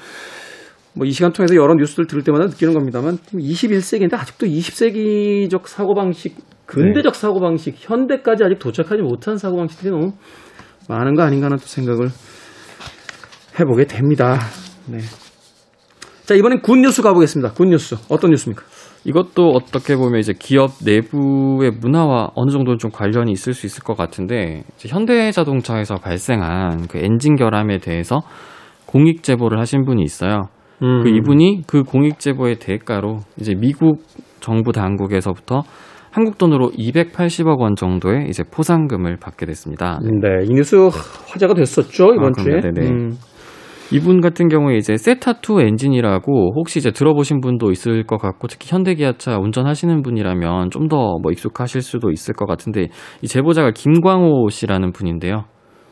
뭐 0.93 1.05
이 1.07 1.11
시간 1.11 1.31
통해서 1.31 1.55
여러 1.55 1.73
뉴스들 1.75 2.05
들을 2.07 2.23
때마다 2.23 2.45
느끼는 2.45 2.73
겁니다만 2.73 3.17
21세기인데 3.33 4.13
아직도 4.13 4.45
20세기적 4.45 5.67
사고방식, 5.67 6.35
근대적 6.65 7.15
사고방식, 7.15 7.75
현대까지 7.77 8.43
아직 8.43 8.59
도착하지 8.59 9.01
못한 9.01 9.37
사고방식들이 9.37 9.91
너무 9.91 10.13
많은 10.89 11.15
거 11.15 11.23
아닌가 11.23 11.45
하는 11.45 11.57
또 11.57 11.65
생각을 11.65 12.09
해보게 13.59 13.85
됩니다. 13.85 14.39
네. 14.87 14.99
자, 16.25 16.35
이번엔 16.35 16.61
굿뉴스 16.61 17.01
가보겠습니다. 17.01 17.53
굿뉴스. 17.53 17.95
어떤 18.09 18.31
뉴스입니까? 18.31 18.63
이것도 19.03 19.49
어떻게 19.49 19.95
보면 19.95 20.19
이제 20.19 20.33
기업 20.37 20.71
내부의 20.85 21.71
문화와 21.71 22.31
어느 22.35 22.51
정도는 22.51 22.77
좀 22.77 22.91
관련이 22.91 23.31
있을 23.31 23.53
수 23.53 23.65
있을 23.65 23.83
것 23.83 23.97
같은데 23.97 24.63
현대자동차에서 24.77 25.95
발생한 25.95 26.87
그 26.87 26.99
엔진 26.99 27.35
결함에 27.35 27.79
대해서 27.79 28.21
공익 28.85 29.23
제보를 29.23 29.59
하신 29.59 29.85
분이 29.85 30.03
있어요. 30.03 30.49
음. 30.81 31.03
그 31.03 31.09
이분이 31.09 31.63
그 31.67 31.83
공익 31.83 32.19
제보의 32.19 32.55
대가로 32.55 33.19
이제 33.39 33.53
미국 33.55 34.03
정부 34.39 34.71
당국에서부터 34.71 35.61
한국 36.11 36.37
돈으로 36.37 36.71
280억 36.71 37.59
원 37.59 37.75
정도의 37.75 38.27
이제 38.27 38.43
포상금을 38.43 39.17
받게 39.17 39.45
됐습니다. 39.45 39.99
네, 40.03 40.43
이 40.43 40.53
뉴스 40.53 40.75
화제가 40.75 41.53
됐었죠 41.53 42.13
이번 42.15 42.33
아, 42.37 42.41
주에. 42.41 42.59
네네. 42.59 42.89
음. 42.89 43.11
이분 43.93 44.21
같은 44.21 44.47
경우에 44.47 44.77
이제 44.77 44.93
세타2 44.93 45.61
엔진이라고 45.67 46.53
혹시 46.55 46.79
이제 46.79 46.91
들어보신 46.91 47.41
분도 47.41 47.71
있을 47.71 48.05
것 48.05 48.17
같고 48.21 48.47
특히 48.47 48.69
현대기아차 48.71 49.37
운전하시는 49.37 50.01
분이라면 50.01 50.69
좀 50.71 50.87
더 50.87 51.17
뭐 51.21 51.31
익숙하실 51.31 51.81
수도 51.81 52.09
있을 52.11 52.33
것 52.33 52.45
같은데 52.45 52.87
이 53.21 53.27
제보자가 53.27 53.71
김광호 53.71 54.47
씨라는 54.49 54.93
분인데요. 54.93 55.43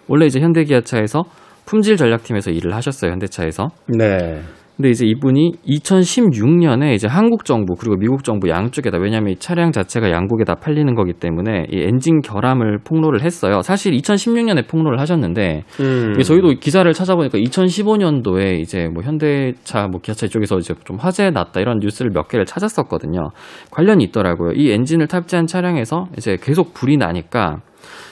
원래 0.08 0.26
이제 0.26 0.40
현대기아차에서 0.40 1.24
품질 1.66 1.98
전략팀에서 1.98 2.52
일을 2.52 2.74
하셨어요. 2.74 3.12
현대차에서. 3.12 3.68
네. 3.88 4.42
근데 4.80 4.92
이제 4.92 5.06
이분이 5.06 5.56
2016년에 5.68 6.94
이제 6.94 7.06
한국 7.06 7.44
정부 7.44 7.76
그리고 7.76 7.98
미국 7.98 8.24
정부 8.24 8.48
양쪽에다 8.48 8.98
왜냐하면 8.98 9.34
이 9.34 9.36
차량 9.36 9.74
자체가 9.74 10.10
양국에 10.10 10.46
다 10.46 10.56
팔리는 10.56 10.96
거기 10.96 11.12
때문에 11.12 11.66
이 11.70 11.82
엔진 11.82 12.22
결함을 12.22 12.80
폭로를 12.86 13.22
했어요. 13.22 13.62
사실 13.62 13.92
2016년에 13.92 14.70
폭로를 14.70 15.02
하셨는데 15.02 15.64
음. 15.82 16.14
저희도 16.22 16.62
기사를 16.62 16.90
찾아보니까 16.94 17.40
2015년도에 17.40 18.62
이제 18.62 18.88
뭐 18.88 19.04
현대차, 19.04 19.90
뭐 19.90 20.00
기아차 20.00 20.28
이쪽에서 20.28 20.60
이제 20.60 20.74
좀 20.86 20.96
화제 20.96 21.30
났다 21.30 21.60
이런 21.60 21.80
뉴스를 21.80 22.12
몇 22.14 22.30
개를 22.30 22.46
찾았었거든요. 22.46 23.32
관련이 23.72 24.06
있더라고요. 24.06 24.54
이 24.54 24.72
엔진을 24.72 25.08
탑재한 25.08 25.46
차량에서 25.46 26.06
이제 26.18 26.38
계속 26.42 26.74
불이 26.74 26.96
나니까 26.96 27.58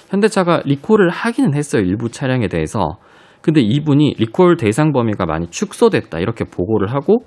현대차가 0.09 0.63
리콜을 0.65 1.11
하기는 1.11 1.53
했어요. 1.53 1.81
일부 1.83 2.11
차량에 2.11 2.49
대해서. 2.49 2.97
근데 3.41 3.61
이분이 3.61 4.15
리콜 4.17 4.57
대상 4.57 4.91
범위가 4.91 5.25
많이 5.25 5.47
축소됐다 5.47 6.19
이렇게 6.19 6.43
보고를 6.43 6.91
하고 6.93 7.19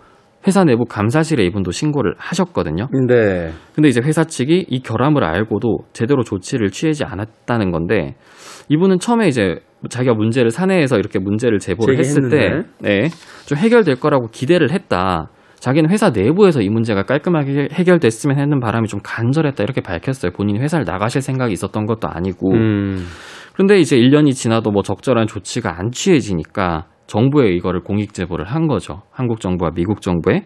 회사 0.47 0.65
내부 0.65 0.85
감사실에 0.85 1.45
이분도 1.45 1.71
신고를 1.71 2.15
하셨거든요. 2.17 2.89
네. 3.07 3.53
근데 3.75 3.89
이제 3.89 4.01
회사 4.03 4.25
측이 4.25 4.67
이 4.69 4.81
결함을 4.81 5.23
알고도 5.23 5.81
제대로 5.93 6.23
조치를 6.23 6.71
취하지 6.71 7.05
않았다는 7.05 7.71
건데 7.71 8.15
이분은 8.69 9.01
처음에 9.01 9.29
이제 9.29 9.57
자기가 9.89 10.15
문제를 10.15 10.51
사내에서 10.51 10.99
이렇게 10.99 11.19
문제를 11.19 11.59
제보를 11.59 11.99
했을 11.99 12.29
때 12.29 12.29
제기했는데. 12.31 12.69
네, 12.81 13.09
좀 13.47 13.59
해결될 13.59 13.97
거라고 13.97 14.29
기대를 14.29 14.71
했다. 14.71 15.31
자기는 15.61 15.91
회사 15.91 16.09
내부에서 16.09 16.63
이 16.63 16.71
문제가 16.71 17.03
깔끔하게 17.03 17.69
해결됐으면 17.73 18.39
하는 18.39 18.61
바람이 18.61 18.89
좀 18.89 19.01
간절했다 19.03 19.63
이렇게 19.63 19.83
밝혔어요. 19.83 20.33
본인이 20.33 20.59
회사를 20.59 20.87
나가실 20.87 21.21
생각이 21.21 21.53
있었던 21.53 21.85
것도 21.85 22.09
아니고. 22.09 22.55
음. 22.55 23.07
그런데 23.53 23.79
이제 23.79 23.97
1년이 23.97 24.33
지나도 24.35 24.71
뭐 24.71 24.83
적절한 24.83 25.27
조치가 25.27 25.79
안 25.79 25.91
취해지니까 25.91 26.87
정부에 27.07 27.51
이거를 27.51 27.83
공익 27.83 28.15
제보를 28.15 28.45
한 28.45 28.67
거죠. 28.67 29.03
한국 29.11 29.41
정부와 29.41 29.73
미국 29.75 30.01
정부에. 30.01 30.45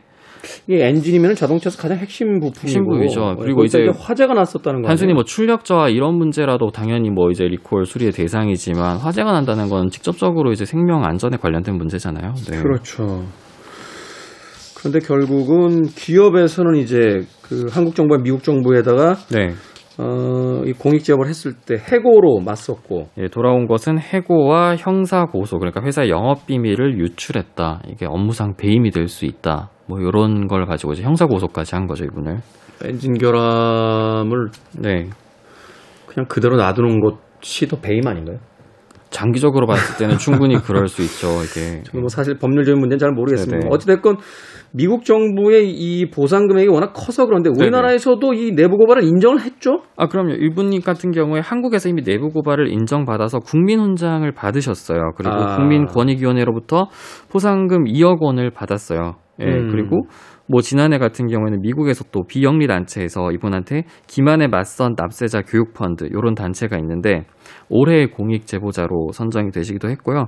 이 0.68 0.74
엔진이면 0.74 1.34
자동차에서 1.34 1.80
가장 1.80 1.96
핵심 1.98 2.38
부품이고 2.38 2.60
핵심 2.60 2.86
부위죠. 2.86 3.36
그리고 3.40 3.64
이제 3.64 3.86
화재가 3.98 4.34
났었다는 4.34 4.82
거 4.82 4.88
단순히? 4.88 5.14
뭐 5.14 5.24
출력 5.24 5.64
저하 5.64 5.88
이런 5.88 6.16
문제라도 6.16 6.70
당연히 6.70 7.10
뭐 7.10 7.30
이제 7.30 7.44
리콜 7.44 7.86
수리의 7.86 8.12
대상이지만 8.12 8.98
화재가 8.98 9.32
난다는 9.32 9.68
건 9.68 9.88
직접적으로 9.88 10.52
이제 10.52 10.64
생명 10.66 11.04
안전에 11.04 11.38
관련된 11.38 11.76
문제잖아요. 11.76 12.34
네. 12.50 12.62
그렇죠. 12.62 13.24
그런데 14.76 14.98
결국은 14.98 15.84
기업에서는 15.84 16.76
이제 16.76 17.22
그 17.42 17.66
한국 17.70 17.94
정부와 17.94 18.20
미국 18.22 18.42
정부에다가 18.42 19.14
네. 19.30 19.54
어, 19.98 20.62
이 20.66 20.72
공익 20.72 21.04
제보를 21.04 21.28
했을 21.28 21.52
때 21.54 21.76
해고로 21.76 22.40
맞섰고 22.44 23.08
예, 23.18 23.28
돌아온 23.28 23.66
것은 23.66 23.98
해고와 23.98 24.76
형사 24.76 25.24
고소 25.26 25.58
그러니까 25.58 25.82
회사의 25.82 26.10
영업 26.10 26.46
비밀을 26.46 26.98
유출했다. 26.98 27.82
이게 27.88 28.06
업무상 28.06 28.54
배임이 28.56 28.90
될 28.90 29.08
수 29.08 29.24
있다. 29.24 29.70
뭐 29.86 30.00
이런 30.00 30.48
걸 30.48 30.66
가지고 30.66 30.92
이제 30.92 31.02
형사 31.02 31.26
고소까지 31.26 31.74
한 31.74 31.86
거죠, 31.86 32.04
이분을. 32.04 32.38
엔진 32.84 33.14
결함을 33.14 34.48
네. 34.80 35.08
그냥 36.06 36.26
그대로 36.28 36.56
놔두는 36.56 37.00
것이 37.00 37.68
더 37.68 37.78
배임 37.80 38.06
아닌가요? 38.06 38.38
장기적으로 39.14 39.66
봤을 39.68 39.96
때는 39.96 40.18
충분히 40.18 40.56
그럴 40.56 40.88
수 40.88 41.02
있죠. 41.02 41.28
이게. 41.44 41.82
저는 41.84 42.00
뭐 42.00 42.08
사실 42.08 42.36
법률적인 42.36 42.80
문제는 42.80 42.98
잘 42.98 43.12
모르겠습니다. 43.12 43.60
네네. 43.60 43.68
어찌됐건 43.72 44.16
미국 44.72 45.04
정부의 45.04 45.70
이 45.70 46.10
보상 46.10 46.48
금액이 46.48 46.68
워낙 46.68 46.92
커서 46.92 47.26
그런데 47.26 47.48
우리나라에서도 47.48 48.34
이 48.34 48.50
내부 48.50 48.76
고발을 48.76 49.04
인정을 49.04 49.40
했죠? 49.40 49.82
아, 49.96 50.08
그럼요. 50.08 50.32
이분 50.34 50.80
같은 50.80 51.12
경우에 51.12 51.40
한국에서 51.40 51.88
이미 51.88 52.02
내부 52.02 52.30
고발을 52.30 52.72
인정받아서 52.72 53.38
국민 53.38 53.78
훈장을 53.78 54.30
받으셨어요. 54.32 55.12
그리고 55.16 55.34
아. 55.34 55.56
국민권익위원회로부터 55.58 56.88
포상금 57.30 57.84
2억 57.84 58.20
원을 58.20 58.50
받았어요. 58.50 59.14
예, 59.40 59.44
음. 59.46 59.68
그리고 59.70 60.06
뭐 60.46 60.60
지난해 60.60 60.98
같은 60.98 61.26
경우에는 61.26 61.60
미국에서 61.62 62.04
또 62.12 62.24
비영리 62.24 62.66
단체에서 62.66 63.32
이분한테 63.32 63.84
기만에 64.06 64.46
맞선 64.46 64.94
납세자 64.96 65.42
교육 65.42 65.72
펀드 65.72 66.08
요런 66.12 66.34
단체가 66.34 66.76
있는데 66.78 67.24
올해의 67.70 68.08
공익 68.08 68.46
제보자로 68.46 69.12
선정이 69.12 69.50
되시기도 69.50 69.88
했고요. 69.88 70.26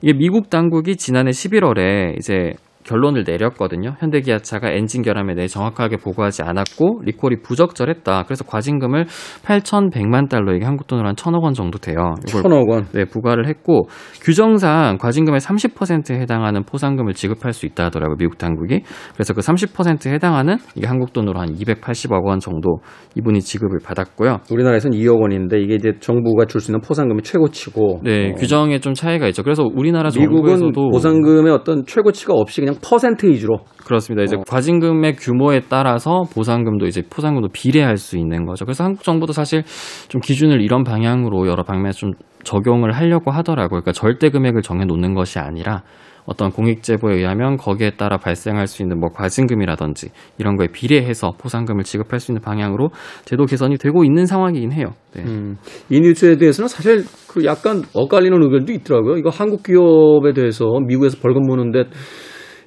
이게 0.00 0.14
미국 0.14 0.48
당국이 0.48 0.96
지난해 0.96 1.30
11월에 1.30 2.16
이제 2.16 2.52
결론을 2.84 3.24
내렸거든요. 3.26 3.96
현대기아차가 4.00 4.70
엔진 4.70 5.02
결함에 5.02 5.34
대해 5.34 5.46
정확하게 5.46 5.98
보고하지 5.98 6.42
않았고 6.42 7.02
리콜이 7.04 7.42
부적절했다. 7.42 8.22
그래서 8.24 8.44
과징금을 8.44 9.04
8,100만 9.44 10.28
달러 10.28 10.54
이게 10.54 10.64
한국 10.64 10.86
돈으로 10.86 11.08
한 11.08 11.14
1,000억 11.14 11.42
원 11.42 11.52
정도 11.52 11.78
돼요. 11.78 12.14
이걸 12.28 12.42
천억 12.42 12.68
원. 12.68 12.86
네, 12.92 13.04
부과를 13.04 13.46
했고 13.48 13.88
규정상 14.22 14.96
과징금의 14.98 15.40
30%에 15.40 16.18
해당하는 16.18 16.64
포상금을 16.64 17.12
지급할 17.12 17.52
수 17.52 17.66
있다 17.66 17.84
하더라고요. 17.84 18.16
미국 18.16 18.38
당국이. 18.38 18.80
그래서 19.14 19.34
그 19.34 19.40
30%에 19.40 20.12
해당하는 20.12 20.56
이게 20.74 20.86
한국 20.86 21.12
돈으로 21.12 21.38
한 21.38 21.54
280억 21.54 22.24
원 22.24 22.40
정도 22.40 22.78
이분이 23.14 23.40
지급을 23.40 23.80
받았고요. 23.84 24.38
우리나라에서는 24.50 24.96
2억 24.98 25.20
원인데 25.20 25.60
이게 25.60 25.74
이제 25.74 25.92
정부가 26.00 26.46
줄 26.46 26.62
수 26.62 26.70
있는 26.70 26.80
포상금이 26.80 27.22
최고치고 27.22 28.00
네, 28.04 28.30
어, 28.30 28.34
규정에 28.36 28.78
좀 28.78 28.94
차이가 28.94 29.26
있죠. 29.28 29.42
그래서 29.42 29.64
우리나라 29.64 30.08
미국은 30.16 30.56
정부에서도 30.58 30.90
보상금의 30.90 31.52
어떤 31.52 31.84
최고치가 31.84 32.32
없이 32.34 32.60
그냥 32.60 32.71
퍼센테이지로 32.80 33.58
그렇습니다. 33.84 34.22
이제 34.22 34.36
어. 34.36 34.42
과징금의 34.46 35.16
규모에 35.16 35.60
따라서 35.68 36.22
보상금도 36.34 36.86
이제 36.86 37.02
포상금도 37.08 37.48
비례할 37.52 37.96
수 37.96 38.16
있는 38.16 38.44
거죠. 38.46 38.64
그래서 38.64 38.84
한국 38.84 39.02
정부도 39.02 39.32
사실 39.32 39.64
좀 40.08 40.20
기준을 40.20 40.60
이런 40.60 40.84
방향으로 40.84 41.46
여러 41.46 41.62
방면에서 41.62 41.98
좀 41.98 42.10
적용을 42.44 42.92
하려고 42.92 43.30
하더라고요. 43.30 43.80
그러니까 43.80 43.92
절대 43.92 44.30
금액을 44.30 44.62
정해 44.62 44.84
놓는 44.84 45.14
것이 45.14 45.38
아니라 45.38 45.82
어떤 46.24 46.50
공익 46.50 46.84
제보에 46.84 47.16
의하면 47.16 47.56
거기에 47.56 47.96
따라 47.96 48.16
발생할 48.16 48.68
수 48.68 48.82
있는 48.82 49.00
뭐 49.00 49.10
과징금이라든지 49.10 50.10
이런 50.38 50.56
거에 50.56 50.68
비례해서 50.68 51.32
포상금을 51.36 51.82
지급할 51.82 52.20
수 52.20 52.30
있는 52.30 52.40
방향으로 52.42 52.90
제도 53.24 53.44
개선이 53.44 53.76
되고 53.76 54.04
있는 54.04 54.26
상황이긴 54.26 54.70
해요. 54.72 54.86
네. 55.16 55.24
음, 55.24 55.56
이 55.90 56.00
뉴스에 56.00 56.36
대해서는 56.36 56.68
사실 56.68 57.04
그 57.26 57.44
약간 57.44 57.82
엇갈리는 57.92 58.40
의견도 58.40 58.72
있더라고요. 58.72 59.16
이거 59.16 59.30
한국 59.30 59.64
기업에 59.64 60.32
대해서 60.32 60.64
미국에서 60.86 61.18
벌금 61.20 61.42
무는데 61.42 61.86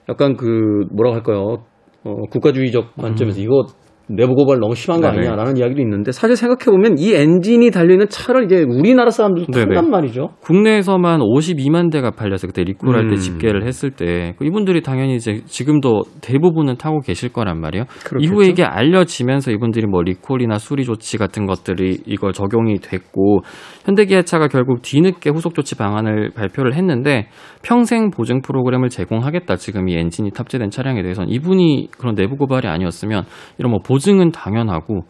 약간 0.09 0.35
그 0.35 0.85
뭐라고 0.91 1.15
할까요? 1.15 1.63
어, 2.03 2.15
국가주의적 2.29 2.95
관점에서 2.95 3.39
이거 3.39 3.65
내부 4.07 4.35
고발 4.35 4.59
너무 4.59 4.75
심한 4.75 5.01
거 5.01 5.07
음. 5.07 5.11
네네. 5.11 5.27
아니냐라는 5.27 5.57
이야기도 5.57 5.81
있는데 5.81 6.11
사실 6.11 6.35
생각해 6.35 6.65
보면 6.65 6.97
이 6.97 7.13
엔진이 7.13 7.71
달려 7.71 7.93
있는 7.93 8.07
차를 8.09 8.45
이제 8.45 8.63
우리나라 8.63 9.09
사람들도. 9.09 9.51
탄단 9.51 9.89
말이죠. 9.89 10.29
국내에서만 10.41 11.19
52만 11.21 11.91
대가 11.91 12.11
팔려서 12.11 12.47
그때 12.47 12.63
리콜할 12.63 13.05
음. 13.05 13.09
때 13.09 13.15
집계를 13.15 13.65
했을 13.65 13.91
때그 13.91 14.45
이분들이 14.45 14.81
당연히 14.81 15.15
이제 15.15 15.41
지금도 15.45 16.03
대부분은 16.21 16.77
타고 16.77 16.99
계실 16.99 17.33
거란 17.33 17.59
말이에요. 17.59 17.85
그렇겠죠. 18.05 18.19
이후에 18.19 18.47
이게 18.47 18.63
알려지면서 18.63 19.51
이분들이 19.51 19.87
뭐 19.87 20.01
리콜이나 20.03 20.57
수리 20.57 20.83
조치 20.83 21.17
같은 21.17 21.45
것들이 21.45 21.99
이걸 22.05 22.33
적용이 22.33 22.79
됐고 22.79 23.41
현대기아차가 23.85 24.47
결국 24.47 24.81
뒤늦게 24.81 25.29
후속 25.31 25.55
조치 25.55 25.75
방안을 25.75 26.31
발표를 26.35 26.75
했는데 26.75 27.27
평생 27.63 28.11
보증 28.11 28.41
프로그램을 28.41 28.89
제공하겠다. 28.89 29.55
지금 29.55 29.89
이 29.89 29.95
엔진이 29.95 30.31
탑재된 30.31 30.69
차량에 30.69 31.01
대해서는 31.01 31.29
이분이 31.29 31.89
그런 31.97 32.15
내부 32.15 32.35
고발이 32.37 32.67
아니었으면 32.67 33.23
이런 33.57 33.71
뭐 33.71 33.79
보증은 33.95 34.31
당연하고 34.31 35.05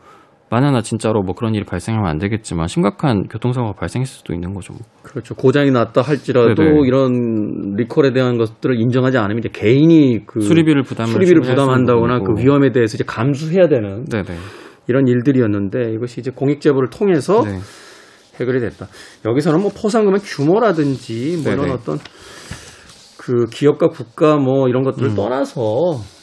만약나 0.52 0.82
진짜로 0.82 1.24
뭐 1.24 1.34
그런 1.34 1.56
일이 1.56 1.66
발생하면 1.66 2.08
안 2.08 2.20
되겠지만 2.20 2.68
심각한 2.68 3.28
교통사고가 3.28 3.74
발생했을 3.74 4.20
수도 4.20 4.32
있는 4.32 4.54
거죠. 4.54 4.76
그렇죠. 5.02 5.34
고장이 5.34 5.72
났다 5.72 6.02
할지라도 6.02 6.54
네네. 6.54 6.82
이런 6.86 7.74
리콜에 7.78 8.14
대한 8.14 8.38
것들을 8.38 8.80
인정하지 8.80 9.18
않으면 9.18 9.40
이제 9.40 9.50
개인이 9.52 10.20
그 10.28 10.42
수리비를 10.42 10.84
부담을 10.84 11.12
수리비를 11.12 11.42
부담한다거나. 11.42 12.20
그 12.20 12.40
위험에 12.40 12.72
대해서 12.72 12.96
이제 12.96 13.04
감수해야 13.04 13.68
되는 13.68 14.06
네네. 14.06 14.38
이런 14.88 15.08
일들이었는데 15.08 15.94
이것이 15.94 16.22
이제 16.22 16.30
공익 16.30 16.62
제보를 16.62 16.90
통해서 16.92 17.42
네. 17.44 17.58
해결이 18.40 18.60
됐다. 18.60 18.88
여기서는 19.26 19.62
뭐 19.62 19.72
포상금의 19.72 20.20
규모라든지 20.24 21.42
뭐 21.44 21.52
이런 21.52 21.66
네네. 21.66 21.72
어떤 21.74 21.98
그 23.18 23.46
기업과 23.52 23.88
국가 23.88 24.38
뭐 24.38 24.70
이런 24.70 24.84
것들을 24.84 25.10
음. 25.10 25.16
떠나서 25.16 25.62
어, 25.62 26.15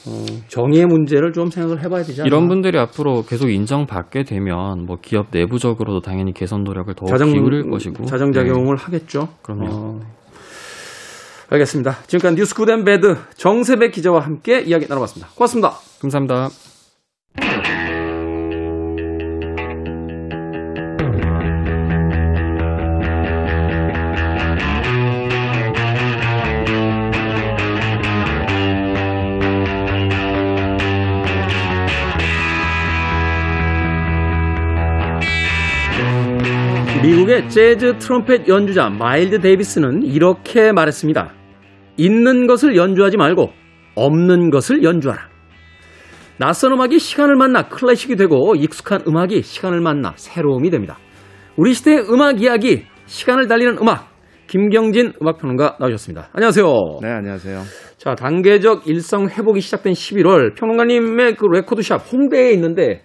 정의의 0.49 0.87
문제를 0.87 1.33
좀 1.33 1.51
생각을 1.51 1.83
해봐야 1.85 2.03
되지 2.03 2.23
않나. 2.23 2.27
이런 2.27 2.49
분들이 2.49 2.79
앞으로 2.79 3.23
계속 3.23 3.51
인정받게 3.51 4.25
되면 4.25 4.85
뭐 4.87 4.97
기업 5.01 5.27
내부적으로도 5.33 6.01
당연히 6.01 6.33
개선 6.33 6.65
노력을 6.65 6.93
더욱 6.95 7.09
자정 7.09 7.33
기울일 7.33 7.71
것이고 7.71 8.05
자정작용을 8.05 8.77
하겠죠. 8.77 9.29
그럼요. 9.43 9.67
어, 9.71 10.01
알겠습니다. 11.51 11.99
지금까지 12.07 12.37
뉴스 12.37 12.55
Good 12.55 12.72
and 12.72 12.85
Bad 12.85 13.17
정세배 13.37 13.91
기자와 13.91 14.21
함께 14.21 14.61
이야기 14.61 14.87
나눠봤습니다. 14.89 15.33
고맙습니다. 15.35 15.71
네. 15.71 16.01
감사합니다. 16.01 16.49
미국의 37.33 37.49
재즈 37.49 37.99
트럼펫 37.99 38.49
연주자 38.49 38.91
마일스 38.91 39.41
데이비스는 39.41 40.03
이렇게 40.03 40.71
말했습니다. 40.73 41.33
있는 41.97 42.47
것을 42.47 42.77
연주하지 42.77 43.17
말고 43.17 43.51
없는 43.95 44.51
것을 44.51 44.83
연주하라. 44.83 45.31
낯선 46.39 46.73
음악이 46.73 46.99
시간을 46.99 47.37
만나 47.37 47.69
클래식이 47.69 48.17
되고 48.17 48.55
익숙한 48.55 49.05
음악이 49.07 49.43
시간을 49.43 49.81
만나 49.81 50.13
새로움이 50.17 50.71
됩니다. 50.71 50.99
우리 51.57 51.73
시대의 51.73 52.11
음악 52.11 52.43
이야기, 52.43 52.85
시간을 53.07 53.49
달리는 53.49 53.79
음악, 53.81 54.11
김경진 54.49 55.15
음악평론가 55.21 55.79
나오셨습니다. 55.81 56.29
안녕하세요. 56.33 56.67
네, 57.01 57.09
안녕하세요. 57.09 57.63
자, 57.97 58.15
단계적 58.15 58.87
일상 58.87 59.29
회복이 59.29 59.61
시작된 59.61 59.95
11월 59.95 60.55
평론가님의 60.55 61.37
그 61.37 61.47
레코드샵 61.47 62.13
홍대에 62.13 62.53
있는데 62.53 63.05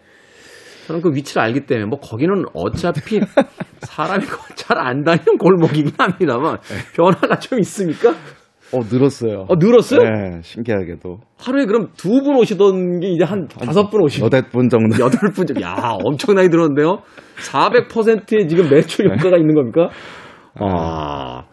저는 0.88 1.02
그 1.02 1.12
위치를 1.14 1.42
알기 1.42 1.66
때문에 1.66 1.86
뭐 1.88 2.00
거기는 2.00 2.46
어차피 2.54 3.20
사람이 3.82 4.26
잘 4.56 4.78
안 4.78 5.04
다니는 5.04 5.38
골목이긴 5.38 5.92
합니다만 5.98 6.58
변화가 6.96 7.40
좀 7.40 7.60
있습니까? 7.60 8.10
어, 8.74 8.80
늘었어요. 8.92 9.46
어, 9.50 9.56
늘었어요? 9.58 10.00
네, 10.02 10.42
신기하게도. 10.42 11.20
하루에 11.40 11.66
그럼 11.66 11.88
두 11.98 12.22
분 12.22 12.36
오시던 12.36 13.00
게 13.00 13.08
이제 13.10 13.24
한 13.24 13.48
다섯 13.48 13.90
분 13.90 14.02
오시고 14.04 14.26
여덟 14.26 14.42
분 14.50 14.68
정도. 14.70 14.96
여덟 15.04 15.32
분 15.34 15.46
좀, 15.48 15.62
야, 15.62 15.74
엄청나게 16.04 16.50
늘었는데요? 16.50 17.00
400%의 17.38 18.48
지금 18.50 18.70
매출 18.70 19.06
효과가 19.12 19.38
있는 19.38 19.56
겁니까? 19.56 19.90
아, 20.60 20.66
아 20.66 21.44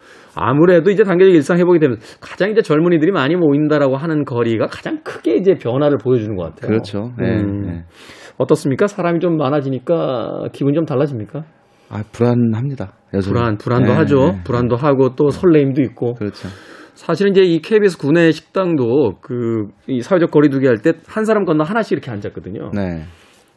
무래도 0.54 0.90
이제 0.90 1.04
단계적 1.04 1.34
일상 1.34 1.58
회복이 1.58 1.78
되면 1.78 1.98
가장 2.20 2.50
이제 2.50 2.62
젊은이들이 2.62 3.12
많이 3.12 3.36
모인다라고 3.36 3.96
하는 3.96 4.24
거리가 4.24 4.66
가장 4.66 5.00
크게 5.02 5.36
이제 5.36 5.54
변화를 5.54 5.98
보여주는 5.98 6.34
것 6.36 6.44
같아요. 6.54 6.68
그렇죠. 6.68 7.12
네, 7.18 7.40
음. 7.40 7.60
네. 7.66 7.84
어떻습니까? 8.38 8.86
사람이 8.86 9.20
좀 9.20 9.36
많아지니까 9.36 10.48
기분이 10.52 10.74
좀 10.74 10.84
달라집니까? 10.84 11.44
아, 11.90 12.02
불안합니다. 12.12 12.92
여전히. 13.14 13.32
불안, 13.34 13.56
불안도 13.58 13.86
네, 13.92 13.96
하죠. 13.98 14.16
네. 14.32 14.40
불안도 14.44 14.74
하고 14.76 15.14
또 15.14 15.28
설레임도 15.28 15.82
있고. 15.82 16.14
그렇죠. 16.14 16.48
사실은 16.94 17.32
이제 17.32 17.42
이 17.42 17.60
KBS 17.60 17.98
구내 17.98 18.30
식당도 18.32 19.18
그 19.20 19.66
이 19.86 20.00
사회적 20.00 20.30
거리두기 20.30 20.66
할 20.66 20.78
때 20.78 20.92
한 21.06 21.24
사람 21.24 21.44
건너 21.44 21.62
하나씩 21.64 21.92
이렇게 21.92 22.10
앉았거든요. 22.10 22.70
네. 22.74 23.02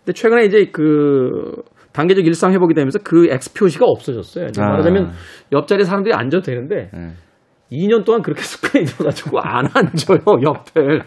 근데 0.06 0.14
최근에 0.14 0.46
이제 0.46 0.66
그 0.72 1.54
단계적 1.98 2.28
일상 2.28 2.54
회복이 2.54 2.76
되면서 2.76 3.00
그 3.04 3.28
X 3.28 3.56
표시가 3.56 3.84
없어졌어요. 3.88 4.50
아. 4.60 4.62
말하자면 4.62 5.14
옆자리 5.52 5.84
사람들이 5.84 6.14
앉아도 6.14 6.44
되는데 6.44 6.92
네. 6.94 7.14
2년 7.72 8.06
동안 8.06 8.22
그렇게 8.22 8.44
습관이 8.46 8.86
들어가지고 8.86 9.40
안 9.40 9.66
앉아요 9.66 10.20
옆에. 10.44 11.00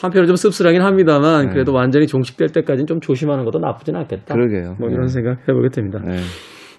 한편으로 0.00 0.26
좀 0.26 0.36
씁쓸하긴 0.36 0.80
합니다만 0.80 1.48
네. 1.48 1.52
그래도 1.52 1.74
완전히 1.74 2.06
종식될 2.06 2.48
때까지는 2.48 2.86
좀 2.86 3.00
조심하는 3.00 3.44
것도 3.44 3.58
나쁘진 3.58 3.94
않겠다. 3.94 4.34
그러게요. 4.34 4.76
뭐 4.78 4.88
네. 4.88 4.94
이런 4.94 5.08
생각 5.08 5.46
해보게 5.46 5.68
됩니다. 5.68 6.00
네. 6.02 6.16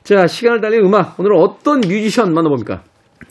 자 0.01 0.25
시간을 0.25 0.60
달린 0.60 0.84
음악 0.84 1.19
오늘은 1.19 1.38
어떤 1.38 1.81
뮤지션 1.81 2.34
만나봅니까? 2.34 2.81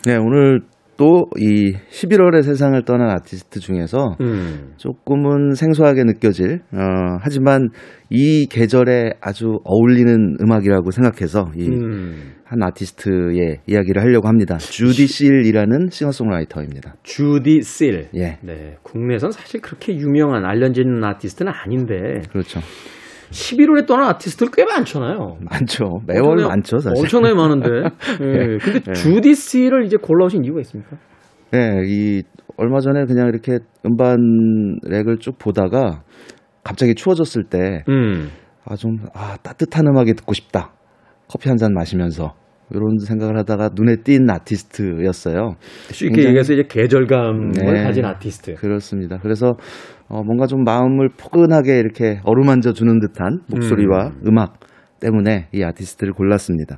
네, 0.06 0.16
오늘 0.16 0.60
또 1.00 1.30
이 1.38 1.72
11월의 1.90 2.42
세상을 2.42 2.84
떠난 2.84 3.08
아티스트 3.08 3.58
중에서 3.60 4.16
음. 4.20 4.74
조금은 4.76 5.54
생소하게 5.54 6.04
느껴질, 6.04 6.60
어, 6.74 7.16
하지만 7.22 7.70
이 8.10 8.46
계절에 8.46 9.14
아주 9.22 9.60
어울리는 9.64 10.36
음악이라고 10.42 10.90
생각해서 10.90 11.50
이 11.56 11.68
음. 11.70 12.34
한 12.44 12.62
아티스트의 12.62 13.60
이야기를 13.66 14.02
하려고 14.02 14.28
합니다. 14.28 14.58
주디 14.58 15.06
실이라는 15.06 15.88
싱어송라이터입니다. 15.90 16.96
주디 17.02 17.62
실. 17.62 18.08
예. 18.14 18.36
네, 18.42 18.76
국내에선 18.82 19.30
사실 19.30 19.62
그렇게 19.62 19.96
유명한 19.96 20.44
알려진 20.44 21.02
아티스트는 21.02 21.50
아닌데 21.50 22.20
그렇죠. 22.30 22.60
11월에 23.30 23.86
떠난 23.86 24.08
아티스트들 24.10 24.48
꽤 24.54 24.64
많잖아요. 24.64 25.38
많죠. 25.50 26.00
매월 26.06 26.36
엄청나게- 26.38 26.48
많죠, 26.48 26.78
사실. 26.78 26.98
엄청나게 27.02 27.34
많은데. 27.34 27.68
예. 28.22 28.58
근데 28.58 28.80
네. 28.80 28.92
주디 28.92 29.34
씨를 29.34 29.84
이제 29.84 29.96
골라오신 29.96 30.44
이유가 30.44 30.60
있습니까? 30.60 30.96
네, 31.52 31.82
이 31.86 32.22
얼마 32.56 32.80
전에 32.80 33.04
그냥 33.06 33.28
이렇게 33.28 33.58
음반 33.86 34.18
렉을 34.84 35.18
쭉 35.18 35.38
보다가 35.38 36.02
갑자기 36.62 36.94
추워졌을 36.94 37.44
때 37.44 37.82
음. 37.88 38.28
아 38.64 38.76
좀 38.76 38.98
아 39.14 39.36
따뜻한 39.42 39.86
음악이 39.86 40.14
듣고 40.14 40.32
싶다. 40.34 40.72
커피 41.28 41.48
한 41.48 41.56
잔 41.56 41.72
마시면서 41.72 42.34
이런 42.72 42.98
생각을 43.04 43.36
하다가 43.38 43.70
눈에 43.74 43.96
띈 44.04 44.28
아티스트였어요. 44.30 45.54
쉽게 45.90 46.08
굉장히- 46.08 46.26
얘기해서 46.28 46.52
이제 46.52 46.64
계절감을 46.68 47.50
네. 47.52 47.82
가진 47.82 48.04
아티스트. 48.04 48.54
그렇습니다. 48.54 49.18
그래서 49.22 49.54
어, 50.10 50.22
뭔가 50.24 50.46
좀 50.46 50.64
마음을 50.64 51.08
포근하게 51.16 51.78
이렇게 51.78 52.20
어루만져 52.24 52.72
주는 52.72 52.98
듯한 52.98 53.40
목소리와 53.48 54.12
음. 54.26 54.38
악 54.38 54.58
때문에 55.00 55.48
이 55.54 55.62
아티스트를 55.62 56.12
골랐습니다. 56.12 56.76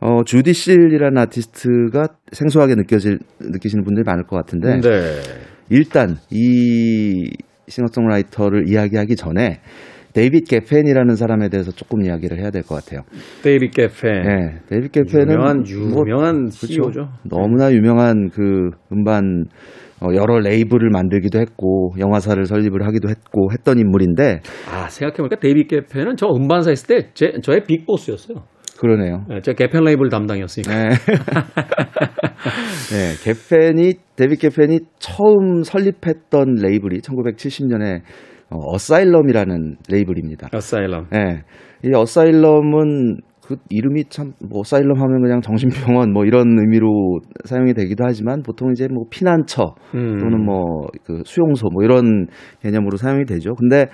어, 0.00 0.24
주디 0.24 0.52
실이라는 0.52 1.16
아티스트가 1.16 2.08
생소하게 2.32 2.74
느껴질 2.74 3.18
느끼시는 3.40 3.84
분들이 3.84 4.04
많을 4.04 4.24
것 4.24 4.36
같은데 4.36 4.80
네. 4.80 5.20
일단 5.70 6.16
이 6.30 7.30
싱어송라이터를 7.68 8.68
이야기하기 8.68 9.16
전에 9.16 9.60
데이빗 10.12 10.48
게펜이라는 10.48 11.14
사람에 11.14 11.48
대해서 11.50 11.70
조금 11.72 12.02
이야기를 12.02 12.38
해야 12.38 12.50
될 12.50 12.62
것 12.62 12.74
같아요. 12.74 13.02
데이빗 13.42 13.70
게펜. 13.70 14.08
네, 14.08 14.58
데이빗 14.68 14.92
게펜은 14.92 15.32
유명한 15.34 15.64
뭐 15.92 16.04
유명한 16.06 16.34
그렇죠. 16.46 16.66
CEO죠. 16.66 17.08
너무나 17.24 17.70
유명한 17.72 18.30
그 18.30 18.70
음반 18.92 19.44
어, 19.44 19.85
여러 20.14 20.38
레이블을 20.38 20.90
만들기도 20.90 21.38
했고 21.38 21.94
영화사를 21.98 22.44
설립을 22.44 22.86
하기도 22.86 23.08
했고 23.08 23.50
했던 23.52 23.78
인물인데 23.78 24.40
아 24.70 24.88
생각해보니까 24.88 25.36
데이빗 25.36 25.66
게펜은 25.66 26.16
저 26.16 26.26
음반사 26.28 26.70
있을 26.72 26.86
때 26.86 27.10
제, 27.14 27.32
저의 27.42 27.64
big 27.64 27.78
boss였어요. 27.78 28.44
그러네요. 28.78 29.24
네, 29.28 29.40
제가 29.40 29.56
게펜 29.56 29.84
레이블 29.84 30.10
담당이었으니까. 30.10 30.70
네. 30.70 30.88
네, 32.92 33.14
게펜이 33.24 33.94
데이빗 34.16 34.40
게펜이 34.40 34.80
처음 34.98 35.62
설립했던 35.62 36.56
레이블이 36.62 36.98
1970년에 37.00 38.02
어, 38.50 38.74
어사일럼이라는 38.74 39.76
레이블입니다. 39.90 40.48
어사일럼. 40.52 41.08
네. 41.10 41.42
이 41.84 41.94
어사일럼은 41.94 43.16
그 43.46 43.56
이름이 43.70 44.04
참 44.10 44.32
뭐 44.50 44.64
사일럼 44.64 45.00
하면 45.00 45.22
그냥 45.22 45.40
정신병원 45.40 46.12
뭐 46.12 46.24
이런 46.24 46.58
의미로 46.58 47.20
사용이 47.44 47.74
되기도 47.74 48.04
하지만 48.06 48.42
보통 48.42 48.72
이제 48.72 48.88
뭐 48.88 49.04
피난처 49.10 49.74
음. 49.94 50.18
또는 50.18 50.44
뭐 50.44 50.86
그 51.04 51.22
수용소 51.24 51.68
뭐 51.72 51.82
이런 51.84 52.26
개념으로 52.62 52.96
사용이 52.96 53.24
되죠. 53.24 53.54
근데 53.54 53.86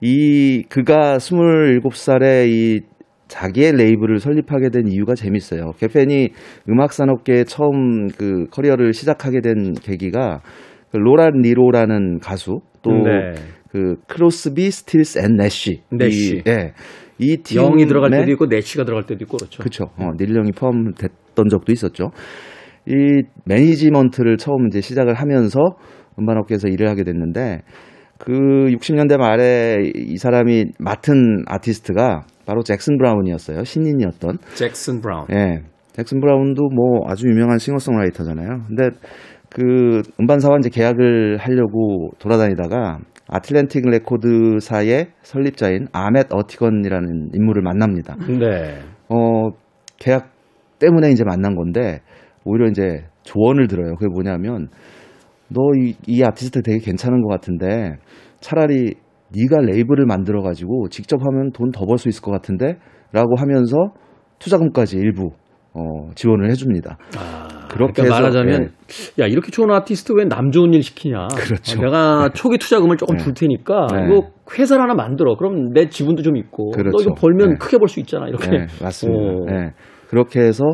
이 0.00 0.62
그가 0.68 1.18
27살에 1.18 2.48
이 2.48 2.80
자기의 3.28 3.72
레이블을 3.72 4.18
설립하게 4.18 4.70
된 4.70 4.86
이유가 4.88 5.14
재밌어요. 5.14 5.72
개펜이 5.78 6.28
음악 6.68 6.92
산업계에 6.92 7.44
처음 7.44 8.08
그 8.08 8.46
커리어를 8.50 8.92
시작하게 8.92 9.40
된 9.40 9.72
계기가 9.74 10.40
그 10.90 10.96
로라 10.98 11.40
니로라는 11.42 12.18
가수 12.20 12.60
또 12.82 12.90
네. 12.92 13.32
그 13.70 13.96
크로스비 14.06 14.70
스틸스 14.70 15.18
앤 15.18 15.36
내쉬. 15.36 15.82
이, 16.36 16.42
예. 16.46 16.72
이 17.18 17.36
팀. 17.38 17.60
영이 17.62 17.86
들어갈 17.86 18.10
때도 18.10 18.30
있고 18.32 18.46
내쉬가 18.46 18.84
들어갈 18.84 19.04
때도 19.06 19.24
있고 19.24 19.36
그렇죠. 19.36 19.58
그렇죠. 19.58 19.84
어, 19.96 20.10
닐 20.16 20.32
영이 20.32 20.52
포함됐던 20.52 21.48
적도 21.48 21.72
있었죠. 21.72 22.10
이 22.86 23.22
매니지먼트를 23.46 24.36
처음 24.36 24.66
이제 24.66 24.80
시작을 24.80 25.14
하면서 25.14 25.60
음반업계에서 26.18 26.68
일을 26.68 26.88
하게 26.88 27.04
됐는데 27.04 27.62
그 28.18 28.32
60년대 28.32 29.16
말에 29.16 29.90
이 29.94 30.16
사람이 30.16 30.66
맡은 30.78 31.44
아티스트가 31.46 32.22
바로 32.46 32.62
잭슨 32.62 32.98
브라운이었어요. 32.98 33.64
신인이었던. 33.64 34.38
잭슨 34.54 35.00
브라운. 35.00 35.26
예. 35.32 35.62
잭슨 35.92 36.20
브라운도 36.20 36.62
뭐 36.74 37.08
아주 37.08 37.26
유명한 37.28 37.58
싱어송라이터잖아요. 37.58 38.64
근데 38.68 38.90
그 39.50 40.02
음반사와 40.20 40.58
이제 40.58 40.68
계약을 40.68 41.38
하려고 41.38 42.10
돌아다니다가 42.18 42.98
아틀랜틱 43.28 43.84
레코드사의 43.88 45.08
설립자인 45.22 45.86
아멧 45.92 46.32
어티건이라는 46.32 47.30
인물을 47.34 47.62
만납니다. 47.62 48.16
네. 48.28 48.80
어, 49.08 49.50
계약 49.98 50.30
때문에 50.78 51.10
이제 51.10 51.24
만난 51.24 51.54
건데 51.54 52.00
오히려 52.44 52.68
이제 52.68 53.04
조언을 53.22 53.68
들어요. 53.68 53.94
그게 53.96 54.08
뭐냐면 54.08 54.68
너이 55.48 55.94
이 56.06 56.22
아티스트 56.22 56.62
되게 56.62 56.78
괜찮은 56.78 57.22
것 57.22 57.28
같은데 57.28 57.96
차라리 58.40 58.94
네가 59.32 59.60
레이블을 59.62 60.04
만들어 60.06 60.42
가지고 60.42 60.88
직접 60.90 61.20
하면 61.24 61.50
돈 61.52 61.70
더 61.70 61.86
벌 61.86 61.98
수 61.98 62.08
있을 62.08 62.22
것 62.22 62.30
같은데라고 62.30 63.36
하면서 63.36 63.76
투자금까지 64.38 64.96
일부 64.98 65.30
어, 65.72 66.10
지원을 66.14 66.50
해줍니다. 66.50 66.98
아, 67.16 67.43
그렇게 67.74 68.02
그러니까 68.02 68.20
말하자면 68.20 68.70
야 69.20 69.26
이렇게 69.26 69.50
좋은 69.50 69.70
아티스트 69.70 70.12
왜 70.12 70.24
남 70.26 70.50
좋은 70.50 70.72
일 70.72 70.82
시키냐? 70.82 71.28
그렇죠. 71.36 71.78
어, 71.80 71.84
내가 71.84 72.28
초기 72.34 72.58
투자금을 72.58 72.96
조금 72.96 73.16
네. 73.16 73.24
줄 73.24 73.34
테니까 73.34 73.86
네. 73.92 74.06
이거 74.06 74.28
회사를 74.58 74.82
하나 74.82 74.94
만들어. 74.94 75.36
그럼 75.36 75.72
내 75.72 75.88
지분도 75.88 76.22
좀 76.22 76.36
있고 76.36 76.70
그렇죠. 76.70 76.96
너 76.96 77.02
이거 77.02 77.14
벌면 77.14 77.48
네. 77.50 77.54
크게 77.58 77.78
벌 77.78 77.88
수 77.88 78.00
있잖아. 78.00 78.28
이렇게. 78.28 78.48
네, 78.50 78.66
맞습니다. 78.82 79.18
오. 79.20 79.44
네. 79.46 79.72
그렇게 80.08 80.40
해서 80.40 80.64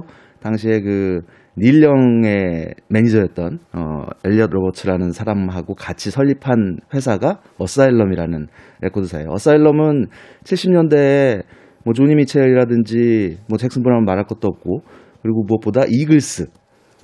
당시에 0.43 0.81
그 0.81 1.21
닐령의 1.59 2.75
매니저였던 2.89 3.59
어, 3.75 4.03
엘리엇 4.25 4.51
로버츠라는 4.51 5.11
사람하고 5.13 5.75
같이 5.75 6.11
설립한 6.11 6.79
회사가 6.95 7.41
어사일럼이라는 7.59 8.47
레코드사예요. 8.83 9.29
어사일럼은 9.31 10.07
70년대에 10.45 11.43
뭐 11.85 11.93
조니 11.95 12.15
미첼이라든지 12.15 13.39
뭐 13.49 13.59
잭슨 13.59 13.83
브라운 13.83 14.05
말할 14.05 14.25
것도 14.27 14.47
없고 14.47 14.83
그리고 15.23 15.45
무엇보다 15.45 15.83
이글스 15.89 16.47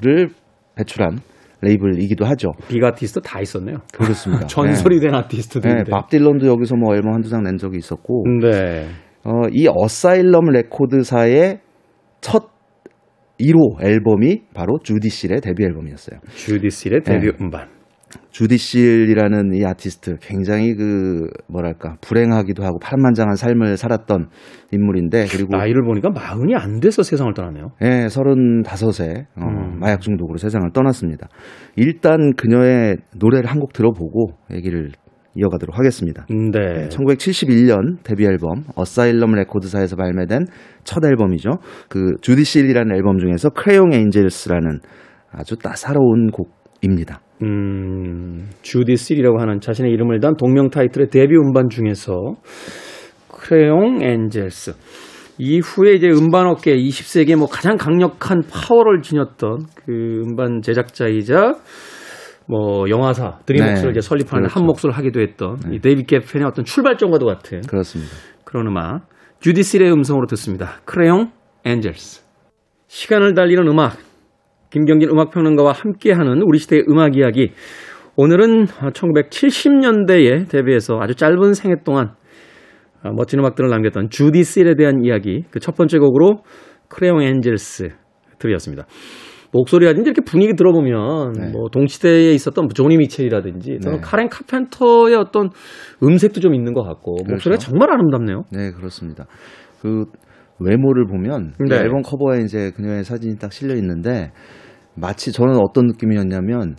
를 0.00 0.28
배출한 0.74 1.18
레이블이기도 1.62 2.24
하죠. 2.26 2.52
big 2.68 2.84
아티스트 2.84 3.20
다 3.20 3.40
있었네요. 3.40 3.78
그렇습니다. 3.92 4.44
전설이 4.48 5.00
된 5.00 5.12
네. 5.12 5.16
아티스트들인데. 5.18 5.84
네, 5.84 5.90
밥 5.90 6.08
딜런도 6.10 6.46
여기서 6.46 6.76
뭐 6.76 6.94
앨범 6.94 7.14
한두 7.14 7.28
장 7.30 7.42
낸 7.42 7.56
적이 7.56 7.78
있었고 7.78 8.24
네. 8.42 8.86
어, 9.24 9.48
이 9.52 9.66
어사일럼 9.68 10.50
레코드사의 10.50 11.60
첫 12.20 12.50
1호 13.40 13.82
앨범이 13.82 14.42
바로 14.54 14.78
주디 14.82 15.08
실의 15.08 15.40
데뷔 15.40 15.64
앨범이었어요. 15.64 16.20
주디 16.34 16.70
실의 16.70 17.00
데뷔 17.02 17.26
네. 17.28 17.32
음반. 17.40 17.68
주디실이라는 18.30 19.54
이 19.54 19.64
아티스트 19.64 20.18
굉장히 20.20 20.74
그 20.74 21.28
뭐랄까 21.48 21.96
불행하기도 22.00 22.64
하고 22.64 22.78
파란만장한 22.78 23.34
삶을 23.36 23.76
살았던 23.76 24.28
인물인데 24.72 25.26
그리고 25.30 25.56
나이를 25.56 25.82
보니까 25.84 26.10
마흔이 26.10 26.54
안 26.54 26.80
돼서 26.80 27.02
세상을 27.02 27.32
떠나네요. 27.34 27.72
예, 27.82 28.06
35세 28.06 29.24
어, 29.36 29.44
음. 29.44 29.78
마약 29.80 30.00
중독으로 30.00 30.38
세상을 30.38 30.70
떠났습니다. 30.72 31.28
일단 31.76 32.32
그녀의 32.36 32.98
노래를 33.16 33.50
한 33.50 33.56
곡 33.56 33.72
들어보고 33.72 34.32
얘기를 34.52 34.90
이어가도록 35.34 35.78
하겠습니다. 35.78 36.26
네. 36.28 36.88
1971년 36.88 38.02
데뷔 38.02 38.24
앨범 38.26 38.64
어사일럼 38.74 39.32
레코드사에서 39.32 39.96
발매된 39.96 40.44
첫 40.84 41.04
앨범이죠. 41.04 41.52
그 41.88 42.16
주디실이라는 42.20 42.94
앨범 42.94 43.18
중에서 43.18 43.50
Crayon 43.50 43.92
Angels라는 43.92 44.80
아주 45.32 45.56
따사로운 45.56 46.30
곡입니다. 46.30 47.20
음, 47.42 48.48
주디 48.62 48.96
실이라고 48.96 49.40
하는 49.40 49.60
자신의 49.60 49.92
이름을 49.92 50.20
단 50.20 50.36
동명 50.36 50.70
타이틀의 50.70 51.08
데뷔 51.08 51.36
음반 51.36 51.68
중에서 51.68 52.36
Crayon 53.28 54.02
Angels. 54.02 54.72
이후에 55.38 55.92
이제 55.92 56.08
음반업계 56.08 56.74
20세기에 56.76 57.36
뭐 57.36 57.46
가장 57.46 57.76
강력한 57.76 58.40
파워를 58.50 59.02
지녔던 59.02 59.66
그 59.84 60.22
음반 60.24 60.62
제작자이자 60.62 61.52
뭐 62.48 62.88
영화사 62.88 63.38
드림웍스를 63.44 63.92
네, 63.92 63.98
이제 63.98 64.00
설립하는 64.00 64.48
그렇죠. 64.48 64.60
한 64.60 64.66
몫을 64.66 64.96
하기도 64.96 65.20
했던 65.20 65.58
이 65.72 65.80
데이빗 65.80 66.04
게펜의 66.04 66.46
어떤 66.46 66.64
출발점과도 66.64 67.26
같은 67.26 67.60
그렇습니다. 67.62 68.12
그런 68.44 68.68
음악 68.68 69.08
주디 69.40 69.62
실의 69.62 69.92
음성으로 69.92 70.26
듣습니다. 70.26 70.76
Crayon 70.86 71.32
엔젤스. 71.64 72.24
시간을 72.86 73.34
달리는 73.34 73.66
음악 73.66 73.98
김경진 74.76 75.08
음악평론가와 75.08 75.72
함께하는 75.72 76.42
우리 76.42 76.58
시대의 76.58 76.84
음악 76.90 77.16
이야기. 77.16 77.50
오늘은 78.14 78.66
1970년대에 78.66 80.50
데뷔해서 80.50 80.98
아주 81.00 81.14
짧은 81.14 81.54
생애 81.54 81.76
동안 81.82 82.10
아, 83.02 83.10
멋진 83.16 83.38
음악들을 83.38 83.70
남겼던 83.70 84.10
주디 84.10 84.44
실에 84.44 84.74
대한 84.74 85.02
이야기. 85.02 85.44
그 85.50 85.60
첫 85.60 85.76
번째 85.76 85.98
곡으로 85.98 86.42
크레용 86.88 87.22
엔젤스 87.22 87.88
들이었습니다. 88.38 88.84
목소리라든지 89.52 90.10
이렇게 90.10 90.20
분위기 90.20 90.52
들어보면 90.54 91.32
네. 91.32 91.50
뭐 91.52 91.70
동시대에 91.72 92.32
있었던 92.34 92.68
조니 92.74 92.98
미첼이라든지 92.98 93.78
네. 93.82 93.98
카렌 94.02 94.28
카펜터의 94.28 95.14
어떤 95.16 95.48
음색도 96.02 96.40
좀 96.40 96.54
있는 96.54 96.74
것 96.74 96.82
같고 96.82 97.12
목소리가 97.26 97.40
그렇죠. 97.56 97.70
정말 97.70 97.90
아름답네요. 97.92 98.44
네, 98.52 98.72
그렇습니다. 98.72 99.24
그 99.80 100.04
외모를 100.60 101.06
보면 101.06 101.54
이 101.64 101.68
네. 101.70 101.76
앨범 101.76 102.02
커버에 102.02 102.40
이제 102.42 102.72
그녀의 102.76 103.04
사진이 103.04 103.38
딱 103.38 103.54
실려 103.54 103.74
있는데 103.76 104.32
마치 104.96 105.32
저는 105.32 105.56
어떤 105.58 105.86
느낌이었냐면 105.86 106.76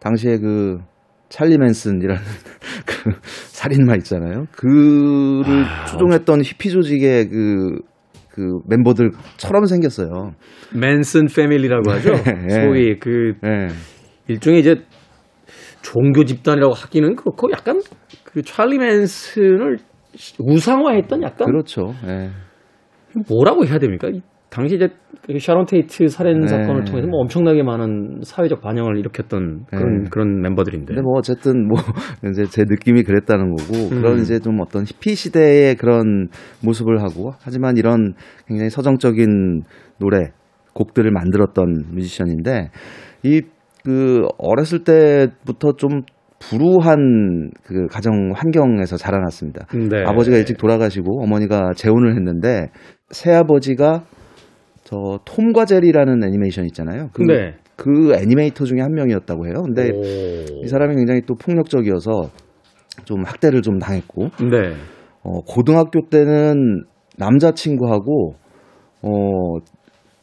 당시에 0.00 0.38
그 0.38 0.78
찰리 1.28 1.56
맨슨이라는 1.58 2.20
그 2.86 3.12
살인마 3.22 3.94
있잖아요. 3.96 4.46
그를 4.52 5.64
추종했던 5.88 6.42
히피 6.42 6.70
조직의 6.70 7.28
그, 7.28 7.78
그 8.30 8.58
멤버들처럼 8.66 9.64
생겼어요. 9.66 10.32
맨슨 10.74 11.26
패밀리라고 11.26 11.90
하죠. 11.92 12.12
네. 12.24 12.48
소위 12.48 12.98
그 12.98 13.34
네. 13.42 13.68
일종의 14.28 14.60
이제 14.60 14.82
종교 15.82 16.24
집단이라고 16.24 16.74
하기는 16.74 17.16
그렇고 17.16 17.48
약간 17.52 17.80
그 18.24 18.42
찰리 18.42 18.78
맨슨을 18.78 19.78
우상화했던 20.38 21.22
약간 21.22 21.46
그렇죠. 21.46 21.94
네. 22.04 22.30
뭐라고 23.28 23.64
해야 23.66 23.78
됩니까? 23.78 24.08
이 24.50 24.54
당시 24.54 24.76
이제 24.76 24.88
그 25.26 25.38
샤론 25.38 25.66
테이트 25.66 26.08
살인 26.08 26.40
네. 26.40 26.48
사건을 26.48 26.84
통해서 26.84 27.06
뭐 27.08 27.20
엄청나게 27.20 27.62
많은 27.62 28.20
사회적 28.24 28.60
반영을 28.60 28.98
일으켰던 28.98 29.66
그런 29.66 30.02
네. 30.02 30.08
그런 30.10 30.40
멤버들인데. 30.40 30.86
근데 30.86 31.02
뭐 31.02 31.18
어쨌든 31.18 31.68
뭐 31.68 31.78
이제 32.30 32.44
제 32.44 32.64
느낌이 32.66 33.04
그랬다는 33.04 33.54
거고 33.54 33.94
음. 33.94 34.00
그런 34.02 34.18
이제 34.18 34.38
좀 34.40 34.60
어떤 34.60 34.84
히피 34.84 35.14
시대의 35.14 35.76
그런 35.76 36.28
모습을 36.64 37.02
하고 37.02 37.32
하지만 37.40 37.76
이런 37.76 38.14
굉장히 38.46 38.70
서정적인 38.70 39.62
노래 39.98 40.32
곡들을 40.74 41.10
만들었던 41.10 41.84
뮤지션인데 41.94 42.70
이 43.22 43.42
그 43.84 44.26
어렸을 44.38 44.84
때부터 44.84 45.72
좀 45.72 46.02
불우한 46.38 47.50
그 47.64 47.86
가정 47.86 48.32
환경에서 48.34 48.96
자라났습니다. 48.96 49.66
네. 49.74 50.04
아버지가 50.06 50.38
일찍 50.38 50.56
돌아가시고 50.56 51.22
어머니가 51.22 51.72
재혼을 51.76 52.16
했는데 52.16 52.70
새아버지가 53.10 54.04
저 54.90 55.20
톰과 55.24 55.66
제리라는 55.66 56.24
애니메이션 56.24 56.64
있잖아요. 56.66 57.10
그, 57.12 57.22
네. 57.22 57.54
그 57.76 58.12
애니메이터 58.12 58.64
중에 58.64 58.80
한 58.80 58.92
명이었다고 58.92 59.46
해요. 59.46 59.62
근데 59.64 59.92
오. 59.92 60.64
이 60.64 60.66
사람이 60.66 60.96
굉장히 60.96 61.20
또 61.26 61.36
폭력적이어서 61.36 62.28
좀 63.04 63.22
학대를 63.24 63.62
좀 63.62 63.78
당했고 63.78 64.30
네. 64.50 64.74
어, 65.22 65.42
고등학교 65.46 66.08
때는 66.10 66.82
남자친구하고 67.18 68.34
어, 69.02 69.58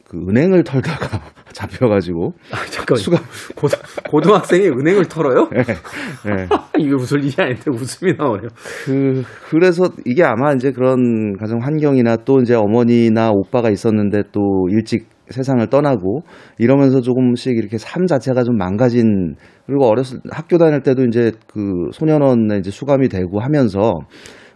그 0.04 0.18
은행을 0.28 0.64
털다가 0.64 1.22
잡혀가지고 1.58 2.34
아, 2.52 2.56
잠깐 2.70 2.96
수가 2.96 3.18
고등, 3.56 3.78
고등학생이 4.08 4.68
은행을 4.68 5.06
털어요? 5.06 5.48
네. 5.50 5.62
이게 6.78 6.92
웃을 6.94 7.24
일이 7.24 7.34
아닌데 7.36 7.64
웃음이 7.68 8.12
나오네요. 8.16 8.48
그 8.84 9.22
그래서 9.50 9.90
이게 10.04 10.22
아마 10.22 10.52
이제 10.52 10.70
그런 10.70 11.36
가정 11.36 11.58
환경이나 11.60 12.18
또 12.18 12.38
이제 12.40 12.54
어머니나 12.54 13.32
오빠가 13.32 13.70
있었는데 13.70 14.24
또 14.30 14.68
일찍 14.70 15.08
세상을 15.30 15.66
떠나고 15.66 16.22
이러면서 16.58 17.00
조금씩 17.00 17.56
이렇게 17.56 17.76
삶 17.76 18.06
자체가 18.06 18.44
좀 18.44 18.56
망가진 18.56 19.34
그리고 19.66 19.86
어렸을 19.86 20.20
학교 20.30 20.58
다닐 20.58 20.82
때도 20.82 21.04
이제 21.04 21.32
그 21.48 21.88
소년원에 21.92 22.58
이제 22.58 22.70
수감이 22.70 23.08
되고 23.08 23.40
하면서 23.40 23.94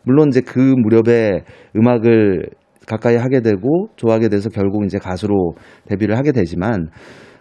물론 0.04 0.28
이제 0.28 0.40
그 0.40 0.58
무렵에 0.58 1.44
음악을 1.76 2.46
가까이 2.86 3.16
하게 3.16 3.40
되고 3.40 3.88
좋아하게 3.96 4.28
돼서 4.28 4.48
결국 4.48 4.84
이제 4.84 4.98
가수로 4.98 5.54
데뷔를 5.86 6.16
하게 6.16 6.32
되지만 6.32 6.88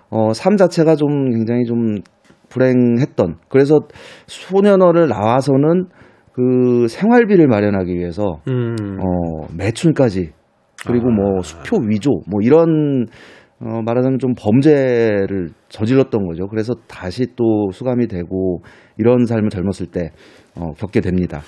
어, 0.10 0.34
삶 0.34 0.58
자체가 0.58 0.96
좀 0.96 1.32
굉장히 1.32 1.66
좀 1.66 1.96
불행했던 2.50 3.38
그래서 3.50 3.80
소년원을 4.28 5.08
나와서는 5.08 5.86
그 6.34 6.88
생활비를 6.88 7.48
마련하기 7.48 7.94
위해서 7.94 8.42
음. 8.48 8.98
어, 9.00 9.48
매춘까지 9.58 10.32
그리고 10.86 11.10
뭐 11.10 11.42
수표 11.42 11.78
위조 11.88 12.10
뭐 12.28 12.42
이런 12.42 13.06
어, 13.64 13.82
말하자면 13.84 14.18
좀 14.18 14.34
범죄를 14.36 15.50
저질렀던 15.70 16.26
거죠. 16.26 16.48
그래서 16.48 16.74
다시 16.88 17.28
또 17.36 17.70
수감이 17.72 18.08
되고 18.08 18.64
이런 18.98 19.26
삶을 19.26 19.50
젊었을 19.50 19.88
때 19.88 20.10
어, 20.56 20.74
겪게 20.74 21.02
됩니다. 21.02 21.42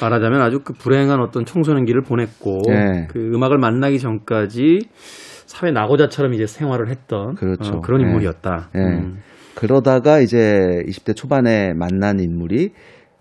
말하자면 0.00 0.40
아주 0.40 0.60
그 0.64 0.72
불행한 0.72 1.20
어떤 1.20 1.44
청소년기를 1.44 2.02
보냈고 2.02 2.60
네. 2.66 3.06
그 3.10 3.18
음악을 3.34 3.58
만나기 3.58 3.98
전까지 3.98 4.88
사회 5.46 5.70
낙오자처럼 5.70 6.34
이제 6.34 6.46
생활을 6.46 6.90
했던 6.90 7.34
그렇죠. 7.34 7.76
어, 7.76 7.80
그런 7.80 8.02
네. 8.02 8.08
인물이었다. 8.08 8.70
예. 8.74 8.78
음. 8.78 9.18
그러다가 9.54 10.20
이제 10.20 10.82
20대 10.86 11.14
초반에 11.16 11.72
만난 11.74 12.20
인물이 12.20 12.70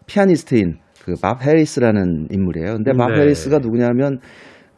피아니스트인 0.07 0.79
그밥 1.03 1.43
해리스라는 1.43 2.27
인물이에요. 2.31 2.75
근데 2.75 2.91
밥 2.93 3.11
네. 3.11 3.21
해리스가 3.21 3.59
누구냐면 3.59 4.19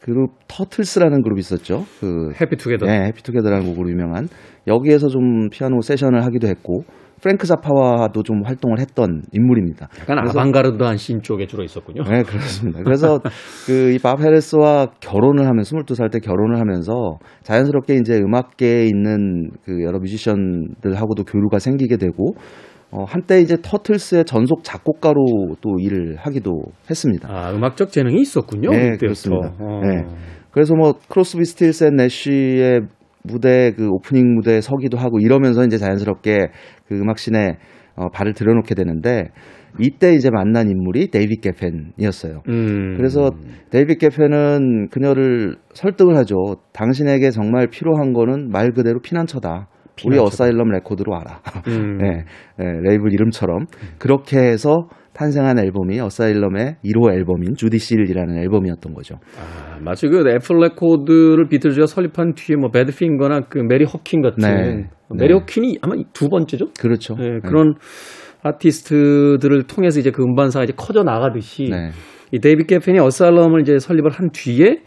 그룹 0.00 0.32
터틀스라는 0.46 1.22
그룹이 1.22 1.40
있었죠. 1.40 1.84
그 2.00 2.30
해피투게더. 2.40 2.86
네, 2.86 3.06
해피투게더라는 3.08 3.66
곡으로 3.66 3.90
유명한 3.90 4.28
여기에서 4.66 5.08
좀 5.08 5.48
피아노 5.50 5.80
세션을 5.80 6.24
하기도 6.24 6.46
했고 6.46 6.84
프랭크 7.20 7.46
자파와도 7.46 8.22
좀 8.22 8.42
활동을 8.44 8.78
했던 8.80 9.22
인물입니다. 9.32 9.88
약간 10.00 10.18
아방가르드한 10.18 10.96
씬 10.96 11.20
쪽에 11.22 11.46
주로 11.46 11.62
있었군요. 11.64 12.02
네, 12.04 12.22
그렇습니다. 12.22 12.80
그래서 12.82 13.20
그 13.66 13.92
이밥 13.92 14.20
해리스와 14.20 14.88
결혼을 15.00 15.46
하면 15.46 15.62
22살 15.62 16.10
때 16.12 16.18
결혼을 16.20 16.58
하면서 16.58 17.18
자연스럽게 17.42 17.94
이제 17.94 18.18
음악계에 18.18 18.86
있는 18.86 19.50
그 19.64 19.82
여러 19.82 19.98
뮤지션들하고도 19.98 21.24
교류가 21.24 21.58
생기게 21.58 21.96
되고 21.96 22.34
어, 22.90 23.04
한때 23.04 23.40
이제 23.40 23.56
터틀스의 23.60 24.24
전속 24.24 24.64
작곡가로 24.64 25.56
또 25.60 25.76
일을 25.78 26.16
하기도 26.16 26.52
했습니다. 26.88 27.28
아, 27.30 27.52
음악적 27.52 27.90
재능이 27.90 28.20
있었군요. 28.22 28.70
네, 28.70 28.92
그때부터. 28.92 28.98
그렇습니다. 28.98 29.54
어. 29.60 29.80
네. 29.82 30.04
그래서 30.50 30.74
뭐 30.74 30.94
크로스비 31.08 31.44
스틸스 31.44 31.84
앤 31.84 31.96
내쉬의 31.96 32.80
무대 33.24 33.72
그 33.76 33.88
오프닝 33.88 34.36
무대에 34.36 34.60
서기도 34.60 34.96
하고 34.96 35.18
이러면서 35.20 35.64
이제 35.64 35.76
자연스럽게 35.76 36.48
그 36.88 36.98
음악 36.98 37.25
scene에 37.25 37.58
어, 37.96 38.08
발을 38.10 38.32
들여놓게 38.32 38.74
되는데 38.74 39.30
이때 39.78 40.14
이제 40.14 40.30
만난 40.30 40.68
인물이 40.70 41.10
데이빗 41.10 41.40
게펜이었어요. 41.42 42.42
음. 42.48 42.94
그래서 42.96 43.30
데이빗 43.70 43.98
게펜은 43.98 44.88
그녀를 44.88 45.56
설득을 45.74 46.16
하죠. 46.16 46.36
당신에게 46.72 47.30
정말 47.30 47.68
필요한 47.68 48.12
거는 48.12 48.50
말 48.50 48.72
그대로 48.72 49.00
피난처다. 49.00 49.68
우리 50.04 50.16
피난처다. 50.16 50.22
어사일럼 50.22 50.70
레코드로 50.70 51.14
알아. 51.16 51.40
음. 51.68 51.98
네, 52.02 52.24
네, 52.56 52.80
레이블 52.82 53.12
이름처럼 53.12 53.66
그렇게 53.98 54.38
해서 54.38 54.88
탄생한 55.18 55.58
앨범이 55.58 55.98
어사일럼의 55.98 56.76
1호 56.84 57.12
앨범인 57.12 57.56
주디실이라는 57.56 58.38
앨범이었던 58.38 58.94
거죠. 58.94 59.16
아, 59.36 59.76
마치 59.80 60.06
그 60.06 60.22
애플 60.28 60.58
레코드를 60.60 61.48
비틀즈가 61.48 61.86
설립한 61.86 62.34
뒤에 62.34 62.54
뭐 62.54 62.70
배드핑거나 62.70 63.40
그 63.48 63.58
메리 63.58 63.84
홉킨 63.84 64.22
같은 64.22 64.38
네. 64.38 64.88
메리 65.10 65.32
네. 65.32 65.34
홉킨이 65.34 65.78
아마 65.82 65.96
두 66.12 66.28
번째죠. 66.28 66.66
그렇죠. 66.80 67.16
네, 67.16 67.40
그런 67.44 67.74
아티스트들을 68.44 69.64
통해서 69.64 69.98
이제 69.98 70.12
그 70.12 70.22
음반사가 70.22 70.62
이제 70.62 70.72
커져 70.76 71.02
나가듯이 71.02 71.68
네. 71.68 71.90
이 72.30 72.38
데이빗 72.38 72.68
게펜이 72.68 73.00
어사일럼을 73.00 73.62
이제 73.62 73.80
설립을 73.80 74.12
한 74.12 74.30
뒤에 74.30 74.82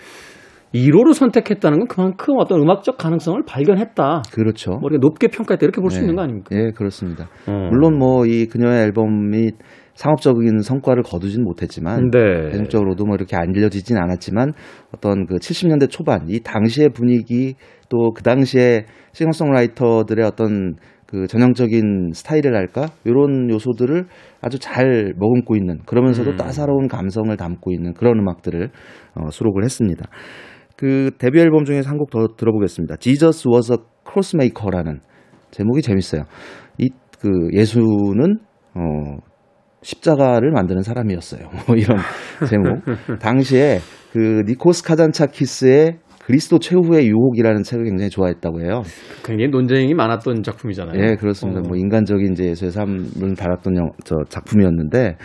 1호로 0.74 1.14
선택했다는 1.14 1.80
건 1.80 1.88
그만큼 1.90 2.36
어떤 2.38 2.62
음악적 2.62 2.98
가능성을 2.98 3.42
발견했다. 3.46 4.22
그렇죠. 4.34 4.72
뭐 4.80 4.90
이렇게 4.90 5.00
높게 5.02 5.28
평가했다 5.28 5.66
이렇게 5.66 5.82
볼수 5.82 5.98
네. 5.98 6.04
있는 6.04 6.16
거 6.16 6.22
아닙니까? 6.22 6.56
예, 6.56 6.72
그렇습니다. 6.72 7.28
어. 7.48 7.68
물론 7.70 7.98
뭐 7.98 8.26
이 8.26 8.46
그녀의 8.46 8.84
앨범이 8.86 9.52
상업적인 9.96 10.60
성과를 10.60 11.04
거두진 11.04 11.44
못했지만 11.44 12.10
네. 12.12 12.50
대중적으로도 12.52 13.06
뭐 13.06 13.16
이렇게 13.16 13.36
알려지진 13.36 13.98
않았지만 13.98 14.54
어떤 14.96 15.26
그 15.26 15.36
70년대 15.36 15.90
초반 15.90 16.30
이 16.30 16.40
당시의 16.40 16.90
분위기 16.90 17.56
또 17.90 18.12
그 18.14 18.24
당시에 18.24 18.86
싱어송라이터들의 19.14 20.26
어떤 20.26 20.76
그 21.06 21.28
전형적인 21.28 22.12
스타일이랄까 22.14 22.88
이런 23.04 23.50
요소들을 23.50 24.06
아주 24.42 24.60
잘 24.60 25.14
머금고 25.18 25.56
있는 25.58 25.80
그러면서도 25.86 26.32
음. 26.32 26.38
따사로운 26.38 26.88
감성을 26.88 27.36
담고 27.36 27.74
있는 27.74 27.94
그런 27.94 28.18
음악들을 28.20 28.70
어, 29.16 29.30
수록을 29.30 29.64
했습니다. 29.66 30.06
그 30.78 31.12
데뷔 31.18 31.40
앨범 31.42 31.66
중에서 31.66 31.90
한 31.90 31.98
곡 31.98 32.10
더 32.12 32.28
들어보겠습니다. 32.38 32.96
Jesus 32.98 33.48
was 33.48 33.72
a 33.72 33.78
crossmaker라는 34.10 35.02
제목이 35.52 35.82
재밌어요. 35.82 36.24
이 36.80 36.90
그 37.22 37.50
예수는 37.54 38.40
어 38.74 39.18
십자가를 39.82 40.52
만드는 40.52 40.84
사람이었어요. 40.84 41.50
뭐 41.68 41.76
이런 41.76 41.98
제목. 42.48 42.82
당시에 43.20 43.80
그 44.12 44.44
니코스 44.46 44.84
카잔차키스의 44.84 46.00
그리스도 46.24 46.60
최후의 46.60 47.08
유혹이라는 47.08 47.64
책을 47.64 47.86
굉장히 47.86 48.10
좋아했다고 48.10 48.62
해요. 48.62 48.84
굉장히 49.24 49.50
논쟁이 49.50 49.94
많았던 49.94 50.44
작품이잖아요. 50.44 51.02
예, 51.04 51.16
그렇습니다. 51.16 51.62
어. 51.62 51.64
뭐 51.68 51.76
인간적인 51.76 52.34
이제 52.34 52.46
예수의 52.46 52.72
삶을 52.72 53.36
달았던 53.36 53.76
영, 53.76 53.90
저 54.06 54.18
작품이었는데 54.30 55.18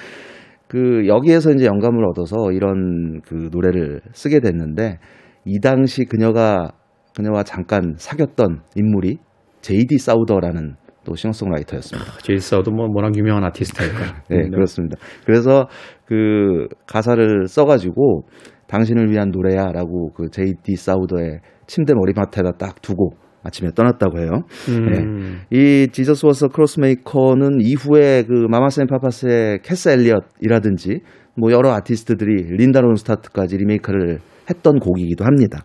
그 0.69 1.07
여기에서 1.07 1.53
이제 1.53 1.66
영감을 1.66 2.05
얻어서 2.09 2.51
이런 2.53 3.21
그 3.23 3.51
노래를 3.53 4.01
쓰게 4.12 4.40
됐는데 4.40 4.99
이 5.45 5.61
당시 5.61 6.05
그녀가 6.05 6.73
그녀와 7.14 7.45
잠깐 7.45 7.95
사귀었던 7.97 8.62
인물이 8.75 9.19
제이디 9.61 9.99
사우더라는 9.99 10.77
또 11.07 11.14
싱어송라이터였습니다. 11.14 12.19
제이디 12.22 12.42
사우더도 12.42 12.72
뭐 12.73 12.87
워낙 12.92 13.16
유명한 13.16 13.45
아티스트니까. 13.45 14.23
네, 14.29 14.49
그렇습니다. 14.49 14.97
그래서 15.25 15.69
그 16.05 16.66
가사를 16.87 17.47
써가지고 17.47 18.25
당신을 18.66 19.11
위한 19.11 19.31
노래야라고 19.31 20.12
그 20.12 20.29
제이디 20.31 20.75
사우더의 20.75 21.40
침대 21.69 21.95
머리맡에다 21.95 22.53
딱 22.59 22.83
두고 22.83 23.12
아침에 23.45 23.71
떠났다고 23.75 24.19
해요. 24.19 24.42
음. 24.69 25.47
네. 25.51 25.57
이 25.57 25.88
Jesus 25.92 26.26
Was 26.26 26.48
a 26.48 26.56
Cross 26.56 26.93
Maker는 26.93 27.61
이후에 27.61 28.25
그 28.25 28.47
마마스 28.51 28.81
앤 28.81 28.88
파파스의 28.88 29.61
캐스 29.62 29.90
엘리엇이라든지 29.90 31.01
뭐 31.37 31.53
여러 31.53 31.73
아티스트들이 31.73 32.57
린다 32.57 32.81
론스타트까지 32.81 33.57
리메이크를 33.59 34.19
했던 34.51 34.79
곡이기도 34.81 35.25
합니다. 35.25 35.62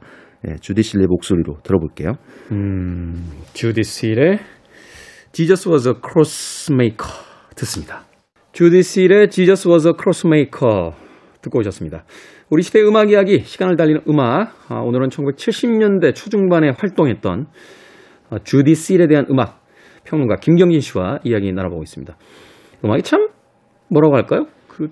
예, 0.47 0.55
주디 0.59 0.83
실리 0.83 1.05
목소리로 1.07 1.57
들어볼게요. 1.63 2.13
음, 2.51 3.13
주디 3.53 3.83
실의 3.83 4.39
Jesus 5.33 5.69
was 5.69 5.87
a 5.87 5.93
crossmaker 5.93 7.09
듣습니다. 7.55 8.03
주디 8.51 8.83
실의 8.83 9.29
Jesus 9.29 9.67
was 9.67 9.87
a 9.87 9.93
crossmaker 9.97 10.91
듣고 11.41 11.59
오셨습니다. 11.59 12.03
우리 12.49 12.63
시대 12.63 12.81
음악 12.81 13.09
이야기, 13.09 13.39
시간을 13.39 13.77
달리는 13.77 14.01
음악. 14.09 14.53
아, 14.67 14.81
오늘은 14.81 15.07
1970년대 15.07 16.13
초중반에 16.13 16.71
활동했던 16.77 17.47
아, 18.29 18.37
주디 18.43 18.75
실에 18.75 19.07
대한 19.07 19.25
음악 19.29 19.61
평론가 20.03 20.35
김경진 20.41 20.81
씨와 20.81 21.19
이야기 21.23 21.53
나눠보고 21.53 21.83
있습니다. 21.83 22.13
음악이 22.83 23.03
참 23.03 23.29
뭐라고 23.89 24.15
할까요? 24.15 24.47
그 24.67 24.89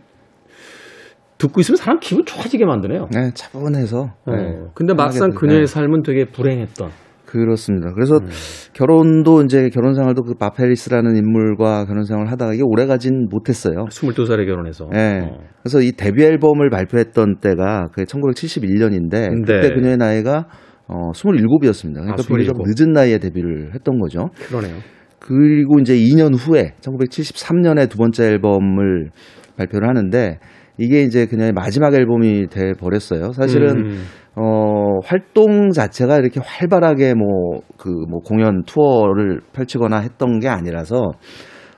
듣고 1.38 1.60
있으면 1.60 1.75
사람 1.75 1.99
기분 1.99 2.23
좋아지게 2.25 2.65
만드네요. 2.65 3.10
네, 3.12 3.32
차분해서. 3.34 4.13
어, 4.25 4.32
네, 4.32 4.60
근데 4.73 4.93
막상 4.93 5.32
그녀의 5.32 5.62
네. 5.62 5.65
삶은 5.65 6.04
되게 6.04 6.25
불행했던. 6.25 7.09
그렇습니다. 7.30 7.94
그래서 7.94 8.15
음. 8.15 8.28
결혼도 8.74 9.44
이제 9.44 9.70
결혼 9.70 9.94
생활도 9.94 10.24
그 10.24 10.34
바페리스라는 10.34 11.15
인물과 11.15 11.86
결혼 11.86 12.04
생활을 12.04 12.32
하다가 12.32 12.54
이게 12.54 12.63
오래 12.65 12.88
가진 12.88 13.28
못했어요. 13.30 13.86
22살에 13.89 14.48
결혼해서. 14.48 14.89
네. 14.92 15.22
어. 15.22 15.38
그래서 15.62 15.82
이 15.82 15.92
데뷔 15.92 16.24
앨범을 16.24 16.70
발표했던 16.72 17.39
때가 17.39 17.89
그 17.94 18.04
1971년인데 18.04 19.12
네. 19.12 19.30
그때 19.30 19.74
그녀의 19.76 19.98
나이가 19.98 20.48
어 20.88 21.12
27이었습니다. 21.12 21.94
그러니까 21.94 22.13
아, 22.13 22.28
비교적 22.28 22.56
27. 22.60 22.63
늦은 22.65 22.94
나이에 22.94 23.20
데뷔를 23.20 23.76
했던 23.76 24.00
거죠. 24.00 24.30
그러네요. 24.48 24.78
그리고 25.20 25.80
이제 25.80 25.96
2년 25.96 26.34
후에 26.36 26.74
1973년에 26.82 27.89
두 27.89 27.98
번째 27.98 28.26
앨범을 28.26 29.12
발표를 29.58 29.88
하는데 29.88 30.39
이게 30.80 31.02
이제 31.02 31.26
그냥 31.26 31.52
마지막 31.54 31.94
앨범이 31.94 32.48
돼 32.48 32.72
버렸어요. 32.74 33.34
사실은 33.34 33.86
음. 33.86 34.04
어, 34.36 35.00
활동 35.04 35.72
자체가 35.72 36.18
이렇게 36.18 36.39
활발하게 36.42 37.13
뭐, 37.15 37.62
그, 37.78 37.89
뭐, 37.89 38.22
공연 38.22 38.63
투어를 38.63 39.42
펼치거나 39.52 40.00
했던 40.00 40.39
게 40.39 40.48
아니라서, 40.48 41.12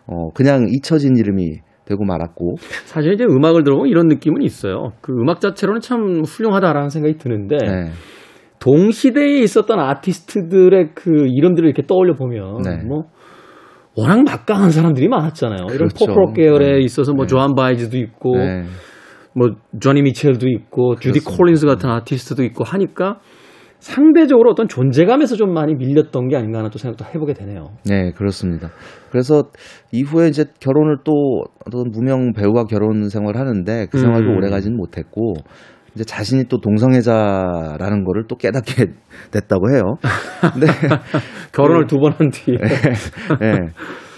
어, 0.05 0.29
그냥 0.35 0.67
잊혀진 0.69 1.15
이름이 1.17 1.55
되고 1.85 2.05
말았고, 2.05 2.57
사실 2.85 3.13
이제 3.13 3.23
음악을 3.23 3.63
들어보면 3.63 3.89
이런 3.89 4.07
느낌은 4.07 4.43
있어요. 4.43 4.91
그 5.01 5.11
음악 5.13 5.41
자체로는 5.41 5.81
참 5.81 6.21
훌륭하다라는 6.23 6.89
생각이 6.89 7.17
드는데 7.17 7.57
네. 7.57 7.89
동시대에 8.59 9.39
있었던 9.39 9.79
아티스트들의 9.79 10.91
그 10.93 11.09
이름들을 11.27 11.67
이렇게 11.67 11.87
떠올려 11.87 12.13
보면 12.13 12.61
네. 12.63 12.83
뭐 12.83 13.05
워낙 13.97 14.23
막강한 14.23 14.69
사람들이 14.69 15.07
많았잖아요. 15.07 15.65
이런 15.73 15.89
그렇죠. 15.89 16.05
포크록 16.05 16.35
계열에 16.35 16.73
네. 16.73 16.79
있어서 16.81 17.13
뭐 17.13 17.25
조한 17.25 17.55
바이즈도 17.55 17.97
있고 17.97 18.37
네. 18.37 18.63
뭐 19.35 19.51
조니 19.79 20.01
미첼도 20.01 20.47
있고 20.49 20.95
주디 20.95 21.19
그렇습니다. 21.19 21.37
콜린스 21.37 21.65
같은 21.65 21.89
아티스트도 21.89 22.43
있고 22.45 22.63
하니까 22.63 23.19
상대적으로 23.79 24.51
어떤 24.51 24.67
존재감에서 24.67 25.35
좀 25.35 25.53
많이 25.53 25.73
밀렸던 25.73 26.27
게 26.27 26.35
아닌가 26.35 26.59
하는 26.59 26.69
또 26.69 26.77
생각도 26.77 27.03
해보게 27.05 27.33
되네요. 27.33 27.69
네, 27.85 28.11
그렇습니다. 28.11 28.69
그래서 29.09 29.45
이후에 29.91 30.27
이제 30.27 30.45
결혼을 30.59 30.97
또 31.03 31.43
어떤 31.65 31.89
무명 31.91 32.33
배우가 32.33 32.65
결혼 32.65 33.09
생활을 33.09 33.39
하는데 33.39 33.87
그 33.89 33.97
생활도 33.97 34.29
음. 34.29 34.35
오래 34.37 34.49
가지는 34.51 34.77
못했고, 34.77 35.33
이제 35.95 36.03
자신이 36.03 36.43
또 36.45 36.59
동성애자라는 36.61 38.03
거를 38.05 38.25
또 38.27 38.35
깨닫게 38.35 38.85
됐다고 39.31 39.71
해요. 39.73 39.95
근데 40.53 40.67
결혼을 41.51 41.87
두 41.87 41.97
번 41.97 42.13
한 42.17 42.29
뒤에 42.29 42.57
예. 43.41 43.57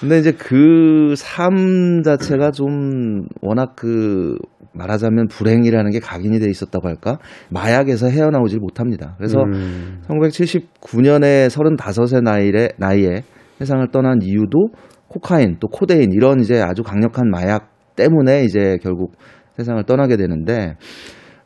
근데 0.02 0.20
이제 0.20 0.34
그 0.34 1.16
삶 1.18 2.02
자체가 2.04 2.52
좀 2.52 3.24
워낙 3.42 3.74
그 3.78 4.36
말하자면 4.74 5.28
불행이라는 5.28 5.92
게 5.92 6.00
각인이 6.00 6.40
돼 6.40 6.50
있었다고 6.50 6.88
할까? 6.88 7.20
마약에서 7.50 8.08
헤어나오질 8.08 8.60
못합니다. 8.60 9.16
그래서 9.18 9.40
음. 9.44 10.02
1979년에 10.08 11.50
35세 11.50 12.22
나이에, 12.22 12.70
나이에 12.78 13.24
세상을 13.60 13.88
떠난 13.92 14.22
이유도 14.22 14.70
코카인 15.08 15.58
또 15.60 15.68
코데인 15.68 16.12
이런 16.12 16.40
이제 16.40 16.60
아주 16.60 16.84
강력한 16.84 17.30
마약 17.30 17.70
때문에 17.96 18.44
이제 18.44 18.78
결국 18.82 19.14
세상을 19.58 19.84
떠나게 19.84 20.18
되는데 20.18 20.76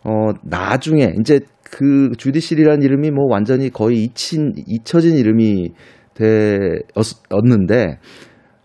어 0.04 0.32
나중에 0.44 1.14
이제 1.20 1.42
그 1.64 2.12
주디 2.18 2.36
실이라는 2.36 2.82
이름이 2.82 3.12
뭐 3.12 3.26
완전히 3.30 3.70
거의 3.70 4.04
잊힌 4.04 4.54
잊혀진 4.56 5.18
이름이 5.18 5.74
되었는데 6.14 8.00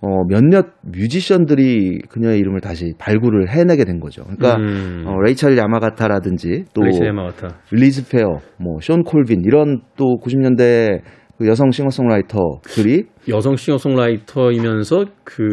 어 0.04 0.24
몇몇 0.28 0.66
뮤지션들이 0.82 2.00
그녀의 2.08 2.38
이름을 2.40 2.60
다시 2.60 2.92
발굴을 2.98 3.48
해내게 3.50 3.84
된 3.84 4.00
거죠. 4.00 4.24
그러니까 4.24 4.56
음. 4.56 5.04
어, 5.06 5.20
레이첼 5.20 5.56
야마가타라든지 5.56 6.64
또 6.74 6.82
레이첼 6.82 7.06
야마가타. 7.06 7.60
리즈 7.70 8.08
페어, 8.08 8.40
뭐, 8.58 8.80
션 8.80 9.04
콜빈, 9.04 9.42
이런 9.44 9.80
또 9.96 10.16
90년대 10.20 11.00
그 11.38 11.46
여성 11.46 11.70
싱어송라이터들이 11.70 13.04
여성 13.28 13.54
싱어송라이터이면서 13.56 15.04
그 15.24 15.44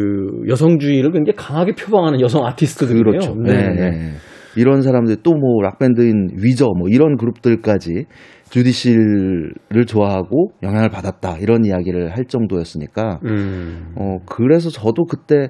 여성주의를 0.48 1.12
굉장히 1.12 1.36
강하게 1.36 1.72
표방하는 1.74 2.20
여성 2.20 2.44
아티스트들이에요. 2.44 3.04
그렇죠. 3.04 3.34
네, 3.36 3.68
네. 3.74 4.10
이런 4.56 4.82
사람들 4.82 5.16
또 5.22 5.30
뭐 5.32 5.62
락밴드인 5.62 6.30
위저 6.42 6.66
뭐 6.76 6.88
이런 6.88 7.16
그룹들까지 7.16 8.06
주디 8.50 9.04
실을 9.04 9.86
좋아하고 9.86 10.52
영향을 10.62 10.90
받았다 10.90 11.38
이런 11.38 11.64
이야기를 11.64 12.16
할 12.16 12.24
정도였으니까 12.26 13.20
음. 13.24 13.92
어 13.96 14.18
그래서 14.26 14.70
저도 14.70 15.04
그때 15.04 15.48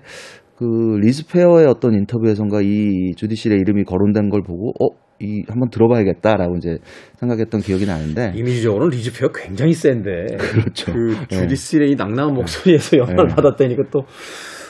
그 0.56 0.98
리즈 1.00 1.26
페어의 1.26 1.66
어떤 1.66 1.94
인터뷰에선가 1.94 2.60
이 2.62 3.12
주디 3.16 3.35
실의 3.35 3.58
이름이 3.58 3.84
거론된 3.84 4.28
걸 4.30 4.42
보고 4.42 4.72
어 4.80 5.10
이 5.22 5.44
한번 5.48 5.68
들어봐야겠다라고 5.68 6.56
이제 6.56 6.78
생각했던 7.16 7.60
기억이 7.60 7.84
나는데 7.84 8.32
이미지적으로는 8.34 8.96
리즈페어 8.96 9.28
굉장히 9.34 9.74
센데 9.74 10.36
그렇죠. 10.38 10.94
그 10.94 11.14
네. 11.28 11.36
주디 11.42 11.63
실의 11.63 11.90
이 11.90 11.94
낭랑한 11.94 12.32
목소리에서 12.32 12.96
영향을 12.96 13.26
네. 13.28 13.34
받았다니까 13.34 13.82
또한 13.90 14.06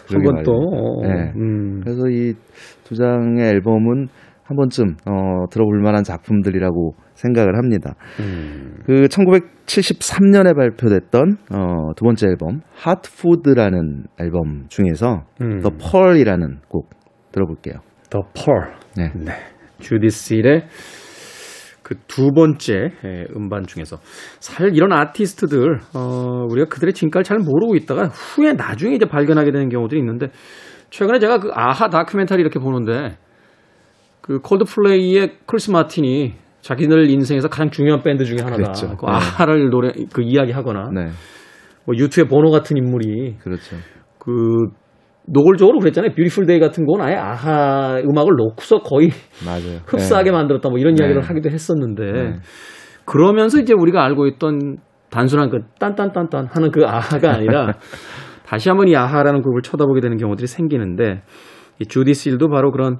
그러게 0.08 0.24
번 0.24 0.42
또. 0.42 0.52
어, 0.52 1.06
네. 1.06 1.32
음. 1.36 1.80
그래서 1.84 2.08
이 2.08 2.34
두 2.90 2.96
장의 2.96 3.48
앨범은 3.48 4.08
한 4.50 4.56
번쯤 4.56 4.96
어, 5.06 5.46
들어볼 5.48 5.80
만한 5.80 6.02
작품들이라고 6.02 6.94
생각을 7.14 7.56
합니다. 7.56 7.94
음. 8.18 8.80
그 8.84 9.04
1973년에 9.04 10.56
발표됐던 10.56 11.36
어, 11.52 11.94
두 11.94 12.04
번째 12.04 12.26
앨범 12.26 12.60
핫푸드라는 12.74 14.06
앨범 14.18 14.66
중에서 14.68 15.22
음. 15.40 15.60
The 15.60 15.70
Pearl이라는 15.78 16.62
곡 16.68 16.90
들어볼게요. 17.30 17.74
The 18.10 18.24
Pearl. 18.34 18.74
네. 18.96 19.12
네. 19.14 19.32
주디스의 19.78 20.64
그두 21.84 22.32
번째 22.32 22.90
예, 23.04 23.26
음반 23.36 23.64
중에서 23.66 23.98
사실 24.40 24.74
이런 24.74 24.92
아티스트들 24.92 25.78
어, 25.94 26.44
우리가 26.50 26.68
그들의 26.68 26.92
진가를 26.92 27.22
잘 27.22 27.38
모르고 27.38 27.76
있다가 27.76 28.08
후에 28.08 28.52
나중에 28.54 28.94
이제 28.96 29.06
발견하게 29.06 29.52
되는 29.52 29.68
경우들이 29.68 30.00
있는데 30.00 30.28
최근에 30.90 31.20
제가 31.20 31.38
그 31.38 31.50
아하 31.52 31.88
다큐멘터리 31.88 32.40
이렇게 32.40 32.58
보는데 32.58 33.16
그 34.30 34.38
콜드플레이의 34.38 35.38
크리스 35.44 35.72
마틴이 35.72 36.34
자기들 36.60 37.10
인생에서 37.10 37.48
가장 37.48 37.68
중요한 37.68 38.00
밴드 38.04 38.24
중에 38.24 38.36
하나다. 38.38 38.62
그랬죠. 38.62 38.96
그 38.96 39.04
네. 39.04 39.10
아하를 39.10 39.70
노래 39.70 39.90
그 40.12 40.22
이야기하거나 40.22 40.90
네, 40.94 41.06
뭐 41.84 41.96
유투의 41.96 42.28
보노 42.28 42.52
같은 42.52 42.76
인물이 42.76 43.38
그렇죠. 43.40 43.74
그 44.20 44.68
노골적으로 45.26 45.80
그랬잖아요. 45.80 46.12
Beautiful 46.12 46.46
Day 46.46 46.60
같은 46.60 46.86
건 46.86 47.00
아예 47.00 47.16
아하 47.16 47.96
음악을 47.98 48.36
놓고서 48.36 48.82
거의 48.82 49.10
맞아요. 49.44 49.80
흡사하게 49.90 50.30
네. 50.30 50.36
만들었다 50.36 50.68
뭐 50.68 50.78
이런 50.78 50.94
네. 50.94 51.02
이야기를 51.02 51.22
하기도 51.22 51.50
했었는데 51.50 52.12
네. 52.12 52.32
그러면서 53.06 53.58
이제 53.58 53.74
우리가 53.74 54.04
알고 54.04 54.28
있던 54.28 54.76
단순한 55.10 55.50
그 55.50 55.62
딴딴딴딴 55.80 56.46
하는 56.52 56.70
그 56.70 56.86
아하가 56.86 57.32
아니라 57.32 57.72
다시 58.46 58.68
한번 58.68 58.86
이 58.86 58.94
아하라는 58.94 59.42
그룹을 59.42 59.62
쳐다보게 59.62 60.00
되는 60.00 60.18
경우들이 60.18 60.46
생기는데 60.46 61.22
이 61.80 61.86
주디 61.86 62.14
실도 62.14 62.48
바로 62.48 62.70
그런 62.70 62.98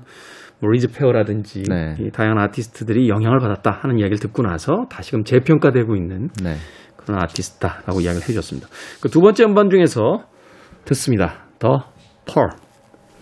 뭐 0.61 0.70
리즈 0.70 0.88
페어라든지 0.88 1.62
네. 1.68 1.96
이 1.99 2.11
다양한 2.11 2.38
아티스트들이 2.38 3.09
영향을 3.09 3.38
받았다 3.38 3.70
하는 3.83 3.99
이야기를 3.99 4.18
듣고 4.18 4.42
나서 4.42 4.87
다시금 4.90 5.25
재평가되고 5.25 5.96
있는 5.96 6.29
네. 6.42 6.57
그런 6.96 7.20
아티스트다라고 7.23 8.01
이야기를 8.01 8.23
해주셨습니다. 8.23 8.68
그 9.01 9.09
두 9.09 9.20
번째 9.20 9.44
음반 9.44 9.70
중에서 9.70 10.25
듣습니다. 10.85 11.44
The 11.59 11.85
Pearl. 12.27 12.49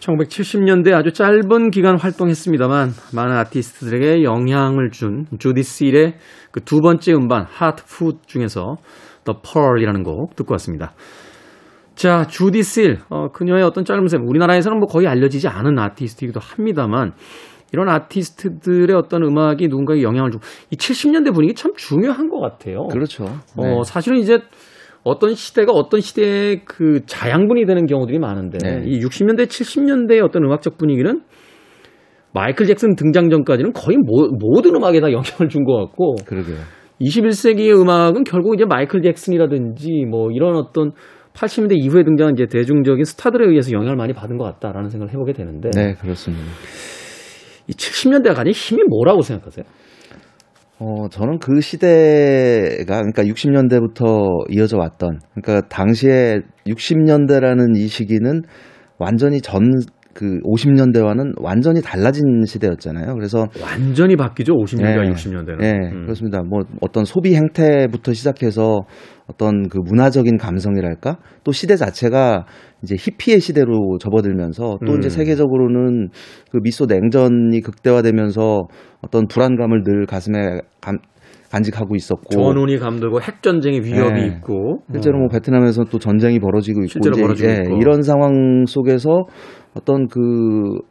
1970년대 0.00 0.92
아주 0.94 1.12
짧은 1.12 1.70
기간 1.70 1.98
활동했습니다만 1.98 2.90
많은 3.14 3.36
아티스트들에게 3.36 4.22
영향을 4.22 4.90
준 4.90 5.26
주디 5.38 5.62
실의 5.62 6.14
그 6.52 6.60
두 6.60 6.80
번째 6.80 7.12
음반 7.14 7.44
Heart 7.48 7.84
Food 7.84 8.18
중에서 8.26 8.76
The 9.24 9.38
Pearl이라는 9.42 10.02
곡 10.04 10.36
듣고 10.36 10.54
왔습니다. 10.54 10.92
자, 11.98 12.24
주디 12.28 12.62
실, 12.62 12.98
어, 13.10 13.26
그녀의 13.32 13.64
어떤 13.64 13.84
짧은 13.84 14.06
셈, 14.06 14.24
우리나라에서는 14.24 14.78
뭐 14.78 14.86
거의 14.86 15.08
알려지지 15.08 15.48
않은 15.48 15.80
아티스트이기도 15.80 16.38
합니다만 16.38 17.12
이런 17.72 17.88
아티스트들의 17.88 18.94
어떤 18.96 19.24
음악이 19.24 19.66
누군가에게 19.66 20.04
영향을 20.04 20.30
주고 20.30 20.44
이 20.70 20.76
70년대 20.76 21.34
분위기 21.34 21.54
참 21.54 21.72
중요한 21.76 22.28
것 22.28 22.38
같아요. 22.38 22.86
그렇죠. 22.86 23.24
어, 23.56 23.62
네. 23.64 23.82
사실은 23.84 24.18
이제 24.18 24.38
어떤 25.02 25.34
시대가 25.34 25.72
어떤 25.72 26.00
시대의 26.00 26.62
그 26.66 27.04
자양분이 27.04 27.66
되는 27.66 27.86
경우들이 27.86 28.20
많은데 28.20 28.58
네. 28.62 28.82
이 28.86 29.00
60년대, 29.00 29.46
70년대의 29.46 30.24
어떤 30.24 30.44
음악적 30.44 30.78
분위기는 30.78 31.20
마이클 32.32 32.66
잭슨 32.66 32.94
등장 32.94 33.28
전까지는 33.28 33.72
거의 33.72 33.96
모, 33.98 34.28
모든 34.38 34.76
음악에 34.76 35.00
다 35.00 35.08
영향을 35.10 35.48
준 35.48 35.64
것 35.64 35.76
같고 35.76 36.14
그러게요. 36.26 36.58
21세기의 37.00 37.80
음악은 37.80 38.22
결국 38.22 38.54
이제 38.54 38.64
마이클 38.64 39.02
잭슨이라든지 39.02 40.04
뭐 40.08 40.30
이런 40.30 40.54
어떤 40.54 40.92
80년대 41.38 41.76
이후에 41.76 42.02
등장한 42.02 42.34
이제 42.34 42.46
대중적인 42.46 43.04
스타들에 43.04 43.46
의해서 43.46 43.70
영향을 43.70 43.96
많이 43.96 44.12
받은 44.12 44.36
것 44.38 44.44
같다라는 44.44 44.90
생각을 44.90 45.12
해보게 45.12 45.32
되는데 45.32 45.70
네, 45.70 45.94
그렇습니다. 45.94 46.44
이 47.68 47.72
70년대가 47.72 48.34
가진 48.34 48.52
힘이 48.52 48.82
뭐라고 48.88 49.22
생각하세요? 49.22 49.64
어, 50.80 51.08
저는 51.08 51.38
그 51.38 51.60
시대가, 51.60 53.02
그러니까 53.02 53.24
60년대부터 53.24 54.50
이어져 54.50 54.78
왔던, 54.78 55.20
그러니까 55.34 55.68
당시에 55.68 56.40
60년대라는 56.66 57.76
이 57.76 57.88
시기는 57.88 58.42
완전히 58.98 59.40
전, 59.40 59.62
그 60.18 60.40
50년대와는 60.40 61.34
완전히 61.40 61.80
달라진 61.80 62.44
시대였잖아요. 62.44 63.14
그래서 63.14 63.46
완전히 63.62 64.16
바뀌죠 64.16 64.52
50년대와 64.54 65.04
네. 65.04 65.12
60년대는. 65.12 65.58
네, 65.60 65.90
그렇습니다. 65.90 66.42
뭐 66.42 66.62
어떤 66.80 67.04
소비 67.04 67.36
행태부터 67.36 68.12
시작해서 68.14 68.80
어떤 69.28 69.68
그 69.68 69.78
문화적인 69.78 70.36
감성이랄까 70.36 71.18
또 71.44 71.52
시대 71.52 71.76
자체가 71.76 72.46
이제 72.82 72.96
히피의 72.98 73.38
시대로 73.38 73.96
접어들면서 74.00 74.78
또 74.84 74.92
음. 74.94 74.98
이제 74.98 75.08
세계적으로는 75.08 76.08
그 76.50 76.58
미소 76.64 76.86
냉전이 76.86 77.60
극대화되면서 77.60 78.62
어떤 79.02 79.28
불안감을 79.28 79.84
늘 79.84 80.06
가슴에 80.06 80.62
감, 80.80 80.98
간직하고 81.50 81.96
있었고 81.96 82.28
전운이 82.30 82.78
감돌고 82.78 83.20
핵 83.22 83.42
전쟁의 83.42 83.84
위협이 83.84 84.20
네. 84.20 84.26
있고 84.26 84.82
실제로 84.92 85.18
뭐 85.18 85.28
베트남에서 85.28 85.84
또 85.84 85.98
전쟁이 85.98 86.38
벌어지고 86.38 86.80
있고 86.80 86.88
실제로 86.88 87.16
벌어지고 87.16 87.48
예, 87.48 87.54
있고. 87.64 87.76
이런 87.76 88.02
상황 88.02 88.64
속에서 88.66 89.24
어떤 89.74 90.08
그 90.08 90.20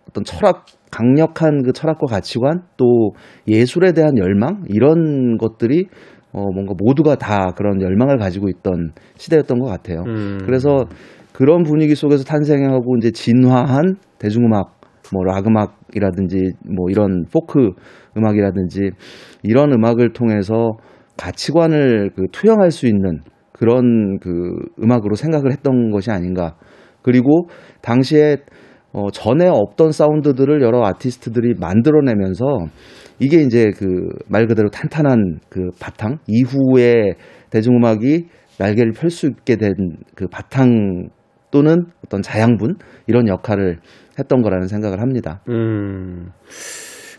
어떤 0.09 0.23
철학 0.23 0.65
강력한 0.91 1.63
그 1.63 1.73
철학과 1.73 2.07
가치관 2.07 2.61
또 2.77 3.11
예술에 3.47 3.91
대한 3.93 4.17
열망 4.17 4.63
이런 4.67 5.37
것들이 5.37 5.87
어 6.33 6.43
뭔가 6.53 6.73
모두가 6.77 7.15
다 7.15 7.51
그런 7.55 7.81
열망을 7.81 8.17
가지고 8.17 8.49
있던 8.49 8.91
시대였던 9.15 9.59
것 9.59 9.65
같아요. 9.67 10.03
음. 10.07 10.37
그래서 10.45 10.85
그런 11.33 11.63
분위기 11.63 11.93
속에서 11.93 12.23
탄생하고 12.23 12.97
이제 12.97 13.11
진화한 13.11 13.97
대중음악, 14.17 14.79
뭐 15.13 15.23
락 15.23 15.45
음악이라든지 15.47 16.53
뭐 16.65 16.89
이런 16.89 17.25
포크 17.31 17.71
음악이라든지 18.17 18.91
이런 19.43 19.71
음악을 19.71 20.13
통해서 20.13 20.77
가치관을 21.17 22.11
그 22.15 22.23
투영할 22.31 22.71
수 22.71 22.85
있는 22.87 23.21
그런 23.53 24.19
그 24.19 24.51
음악으로 24.83 25.15
생각을 25.15 25.51
했던 25.51 25.91
것이 25.91 26.11
아닌가. 26.11 26.55
그리고 27.01 27.47
당시에 27.81 28.37
어 28.93 29.09
전에 29.11 29.47
없던 29.47 29.91
사운드들을 29.91 30.61
여러 30.61 30.85
아티스트들이 30.85 31.55
만들어내면서 31.59 32.45
이게 33.19 33.41
이제 33.41 33.71
그 33.71 34.07
말 34.29 34.47
그대로 34.47 34.69
탄탄한 34.69 35.39
그 35.49 35.69
바탕 35.79 36.19
이후에 36.27 37.13
대중음악이 37.49 38.27
날개를 38.59 38.91
펼 38.93 39.09
수 39.09 39.27
있게 39.27 39.55
된 39.57 39.73
그 40.15 40.27
바탕 40.27 41.09
또는 41.51 41.85
어떤 42.05 42.21
자양분 42.21 42.75
이런 43.07 43.27
역할을 43.27 43.79
했던 44.19 44.41
거라는 44.41 44.67
생각을 44.67 44.99
합니다. 45.01 45.41
음. 45.49 46.29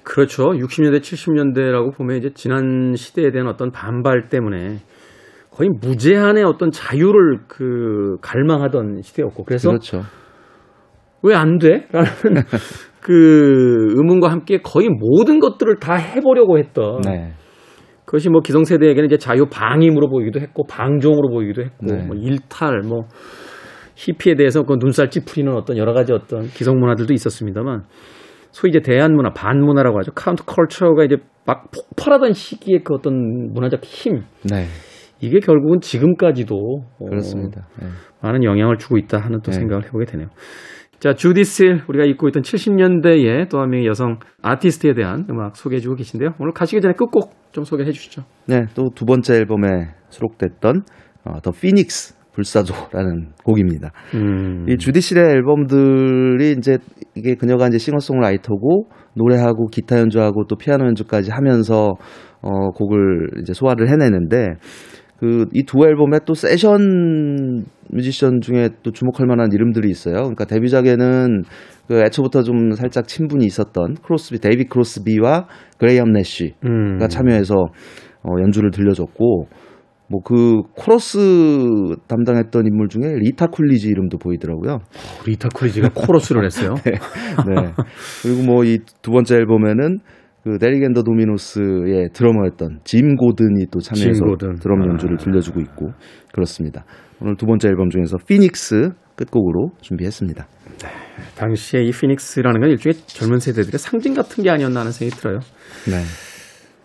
그렇죠. 0.09 0.45
60년대, 0.45 1.01
70년대라고 1.01 1.95
보면 1.95 2.17
이제 2.17 2.31
지난 2.35 2.95
시대에 2.97 3.31
대한 3.31 3.47
어떤 3.47 3.71
반발 3.71 4.29
때문에 4.29 4.79
거의 5.51 5.69
무제한의 5.81 6.45
어떤 6.45 6.71
자유를 6.71 7.41
그 7.47 8.17
갈망하던 8.23 9.03
시대였고 9.03 9.45
그래서 9.45 9.69
그렇죠. 9.69 10.03
왜 11.23 11.35
안 11.35 11.59
돼? 11.59 11.89
라는 11.93 12.09
그 13.03 13.93
의문과 13.97 14.31
함께 14.31 14.61
거의 14.63 14.89
모든 14.89 15.41
것들을 15.41 15.79
다 15.79 15.95
해보려고 15.95 16.59
했던 16.59 17.01
네. 17.03 17.33
그것이 18.05 18.31
뭐 18.31 18.41
기성세대에게는 18.41 19.07
이제 19.07 19.19
자유 19.19 19.47
방임으로 19.51 20.09
보이기도 20.09 20.41
했고 20.41 20.65
방종으로 20.67 21.29
보이기도 21.29 21.63
했고 21.63 21.87
네. 21.87 22.07
뭐 22.07 22.17
일탈 22.17 22.81
뭐 22.87 23.03
히피에 23.97 24.37
대해서 24.37 24.63
그 24.63 24.77
눈살 24.79 25.11
찌푸리는 25.11 25.53
어떤 25.55 25.77
여러 25.77 25.93
가지 25.93 26.13
어떤 26.13 26.45
기성 26.45 26.79
문화들도 26.79 27.13
있었습니다만 27.13 27.83
소위 28.51 28.71
이제 28.71 28.81
대항 28.81 29.15
문화 29.15 29.33
반문화라고 29.33 29.99
하죠 29.99 30.13
counter 30.13 30.45
culture가 30.45 31.05
이제 31.05 31.17
막 31.47 31.71
폭발하던 31.71 32.33
시기에 32.33 32.81
그 32.85 32.95
어떤 32.95 33.53
문화적 33.53 33.85
힘 33.85 34.23
네. 34.45 34.67
이게 35.21 35.41
결국은 35.41 35.81
지금까지도 35.81 36.55
어, 36.57 37.05
그렇습니다. 37.05 37.67
네. 37.81 37.89
많은 38.23 38.45
영향을 38.45 38.77
주고 38.79 38.99
있다 38.99 39.19
하는 39.19 39.41
또 39.43 39.51
네. 39.51 39.59
생각을 39.59 39.85
해보게 39.87 40.05
되네요. 40.05 40.29
자, 41.01 41.13
주디스 41.15 41.83
우리가 41.89 42.05
잊고 42.05 42.27
있던 42.29 42.43
70년대의 42.43 43.49
또 43.49 43.59
한 43.61 43.71
명의 43.71 43.87
여성 43.87 44.19
아티스트에 44.43 44.95
대한 44.95 45.27
음악 45.31 45.57
소개해 45.57 45.81
주고 45.81 45.95
계신데요. 45.95 46.31
오늘 46.41 46.53
가시기 46.53 46.81
전에 46.81 46.95
끝곡 46.95 47.33
좀 47.53 47.65
소개해 47.65 47.91
주시죠. 47.93 48.23
네, 48.47 48.67
또 48.75 48.91
두 48.95 49.05
번째 49.05 49.35
앨범에 49.37 49.95
수록됐던 50.11 50.83
어, 51.25 51.41
더 51.41 51.51
피닉스 51.53 52.18
불사조라는 52.39 53.33
곡입니다. 53.45 53.91
음, 54.15 54.65
이 54.69 54.77
주디실의 54.79 55.25
앨범들이 55.25 56.53
이제 56.57 56.79
이게 57.17 57.35
그녀가 57.35 57.67
이제 57.67 57.79
싱어송라이터고 57.79 58.87
노래하고 59.15 59.67
기타 59.67 59.99
연주하고 59.99 60.47
또 60.47 60.57
피아노 60.57 60.87
연주까지 60.87 61.33
하면서 61.33 61.95
어 62.41 62.71
곡을 62.71 63.41
이제 63.43 63.53
소화를 63.53 63.89
해내는데 63.89 64.55
그 65.19 65.47
이 65.53 65.65
두 65.65 65.85
앨범에 65.85 66.21
또 66.25 66.35
세션 66.35 67.65
뮤지션 67.91 68.41
중에 68.41 68.71
또 68.83 68.93
주목할 68.93 69.27
만한 69.27 69.51
이름들이 69.53 69.91
있어요. 69.91 70.15
그러니까 70.15 70.45
데뷔작에는 70.45 71.43
그 71.89 72.01
애초부터 72.03 72.43
좀 72.43 72.73
살짝 72.73 73.09
친분이 73.09 73.45
있었던 73.47 73.97
크로스비 74.05 74.39
데이비 74.39 74.65
크로스비와 74.67 75.47
그레이엄 75.79 76.13
내쉬가 76.13 76.55
음, 76.67 76.99
참여해서 77.09 77.55
어, 77.55 78.41
연주를 78.41 78.71
들려줬고 78.71 79.49
뭐 80.11 80.21
그 80.25 80.63
코러스 80.75 81.19
담당했던 82.07 82.67
인물 82.67 82.89
중에 82.89 83.15
리타 83.19 83.47
쿨리지 83.49 83.89
이름도 83.89 84.19
보이더라고요. 84.19 84.79
리타 85.27 85.49
쿨리지가 85.55 85.91
코러스를 85.95 86.45
했어요. 86.45 86.75
네. 86.85 87.73
그리고 88.23 88.43
뭐 88.45 88.65
이 88.65 88.79
두 89.03 89.11
번째 89.11 89.37
앨범에는 89.37 89.99
그 90.45 90.59
데릭 90.59 90.79
앤 90.79 90.91
더 90.91 91.03
도미노스의 91.03 92.11
드러머였던 92.15 92.81
짐 92.85 93.17
고든이 93.17 93.67
또 93.71 93.81
참여해서 93.81 94.13
짐 94.15 94.27
고든. 94.27 94.55
드럼 94.57 94.89
연주를 94.89 95.17
들려주고 95.19 95.61
있고 95.61 95.91
그렇습니다. 96.33 96.85
오늘 97.21 97.37
두 97.37 97.45
번째 97.47 97.69
앨범 97.69 97.91
중에서 97.91 98.17
피닉스 98.27 98.91
끝곡으로 99.17 99.73
준비했습니다. 99.81 100.47
당시에 101.37 101.83
이 101.83 101.91
phoenix라는 101.91 102.61
건 102.61 102.71
일종의 102.71 102.95
젊은 103.07 103.41
세대들의 103.41 103.79
상징 103.79 104.15
같은 104.15 104.45
게 104.45 104.51
아니었나 104.51 104.81
하는 104.81 104.93
생각이 104.93 105.21
들어요. 105.21 105.41
네. 105.87 106.03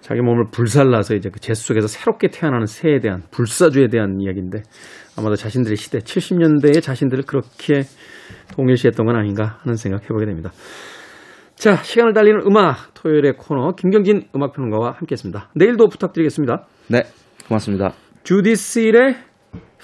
자기 0.03 0.19
몸을 0.19 0.47
불살라서 0.51 1.15
이제 1.15 1.29
그 1.29 1.39
재 1.39 1.67
속에서 1.67 1.87
새롭게 1.87 2.27
태어나는 2.27 2.65
새에 2.65 2.99
대한 2.99 3.23
불사조에 3.31 3.87
대한 3.87 4.19
이야기인데 4.19 4.61
아마도 5.17 5.35
자신들의 5.35 5.77
시대 5.77 5.99
70년대의 5.99 6.81
자신들을 6.81 7.23
그렇게 7.23 7.83
동일시했던 8.53 9.05
건 9.05 9.15
아닌가 9.15 9.59
하는 9.61 9.75
생각 9.77 10.03
해보게 10.03 10.25
됩니다. 10.25 10.51
자 11.55 11.77
시간을 11.77 12.13
달리는 12.13 12.41
음악 12.45 12.93
토요일의 12.95 13.37
코너 13.37 13.71
김경진 13.75 14.27
음악평론가와 14.35 14.95
함께했습니다. 14.97 15.51
내일도 15.55 15.87
부탁드리겠습니다. 15.87 16.65
네. 16.89 17.03
고맙습니다. 17.47 17.93
주디스일의 18.23 19.15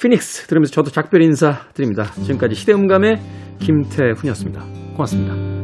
피닉스 0.02 0.48
들으면서 0.48 0.74
저도 0.74 0.92
작별 0.92 1.22
인사 1.22 1.62
드립니다. 1.74 2.04
지금까지 2.04 2.56
시대음감의 2.56 3.20
김태훈이었습니다. 3.60 4.62
고맙습니다. 4.94 5.59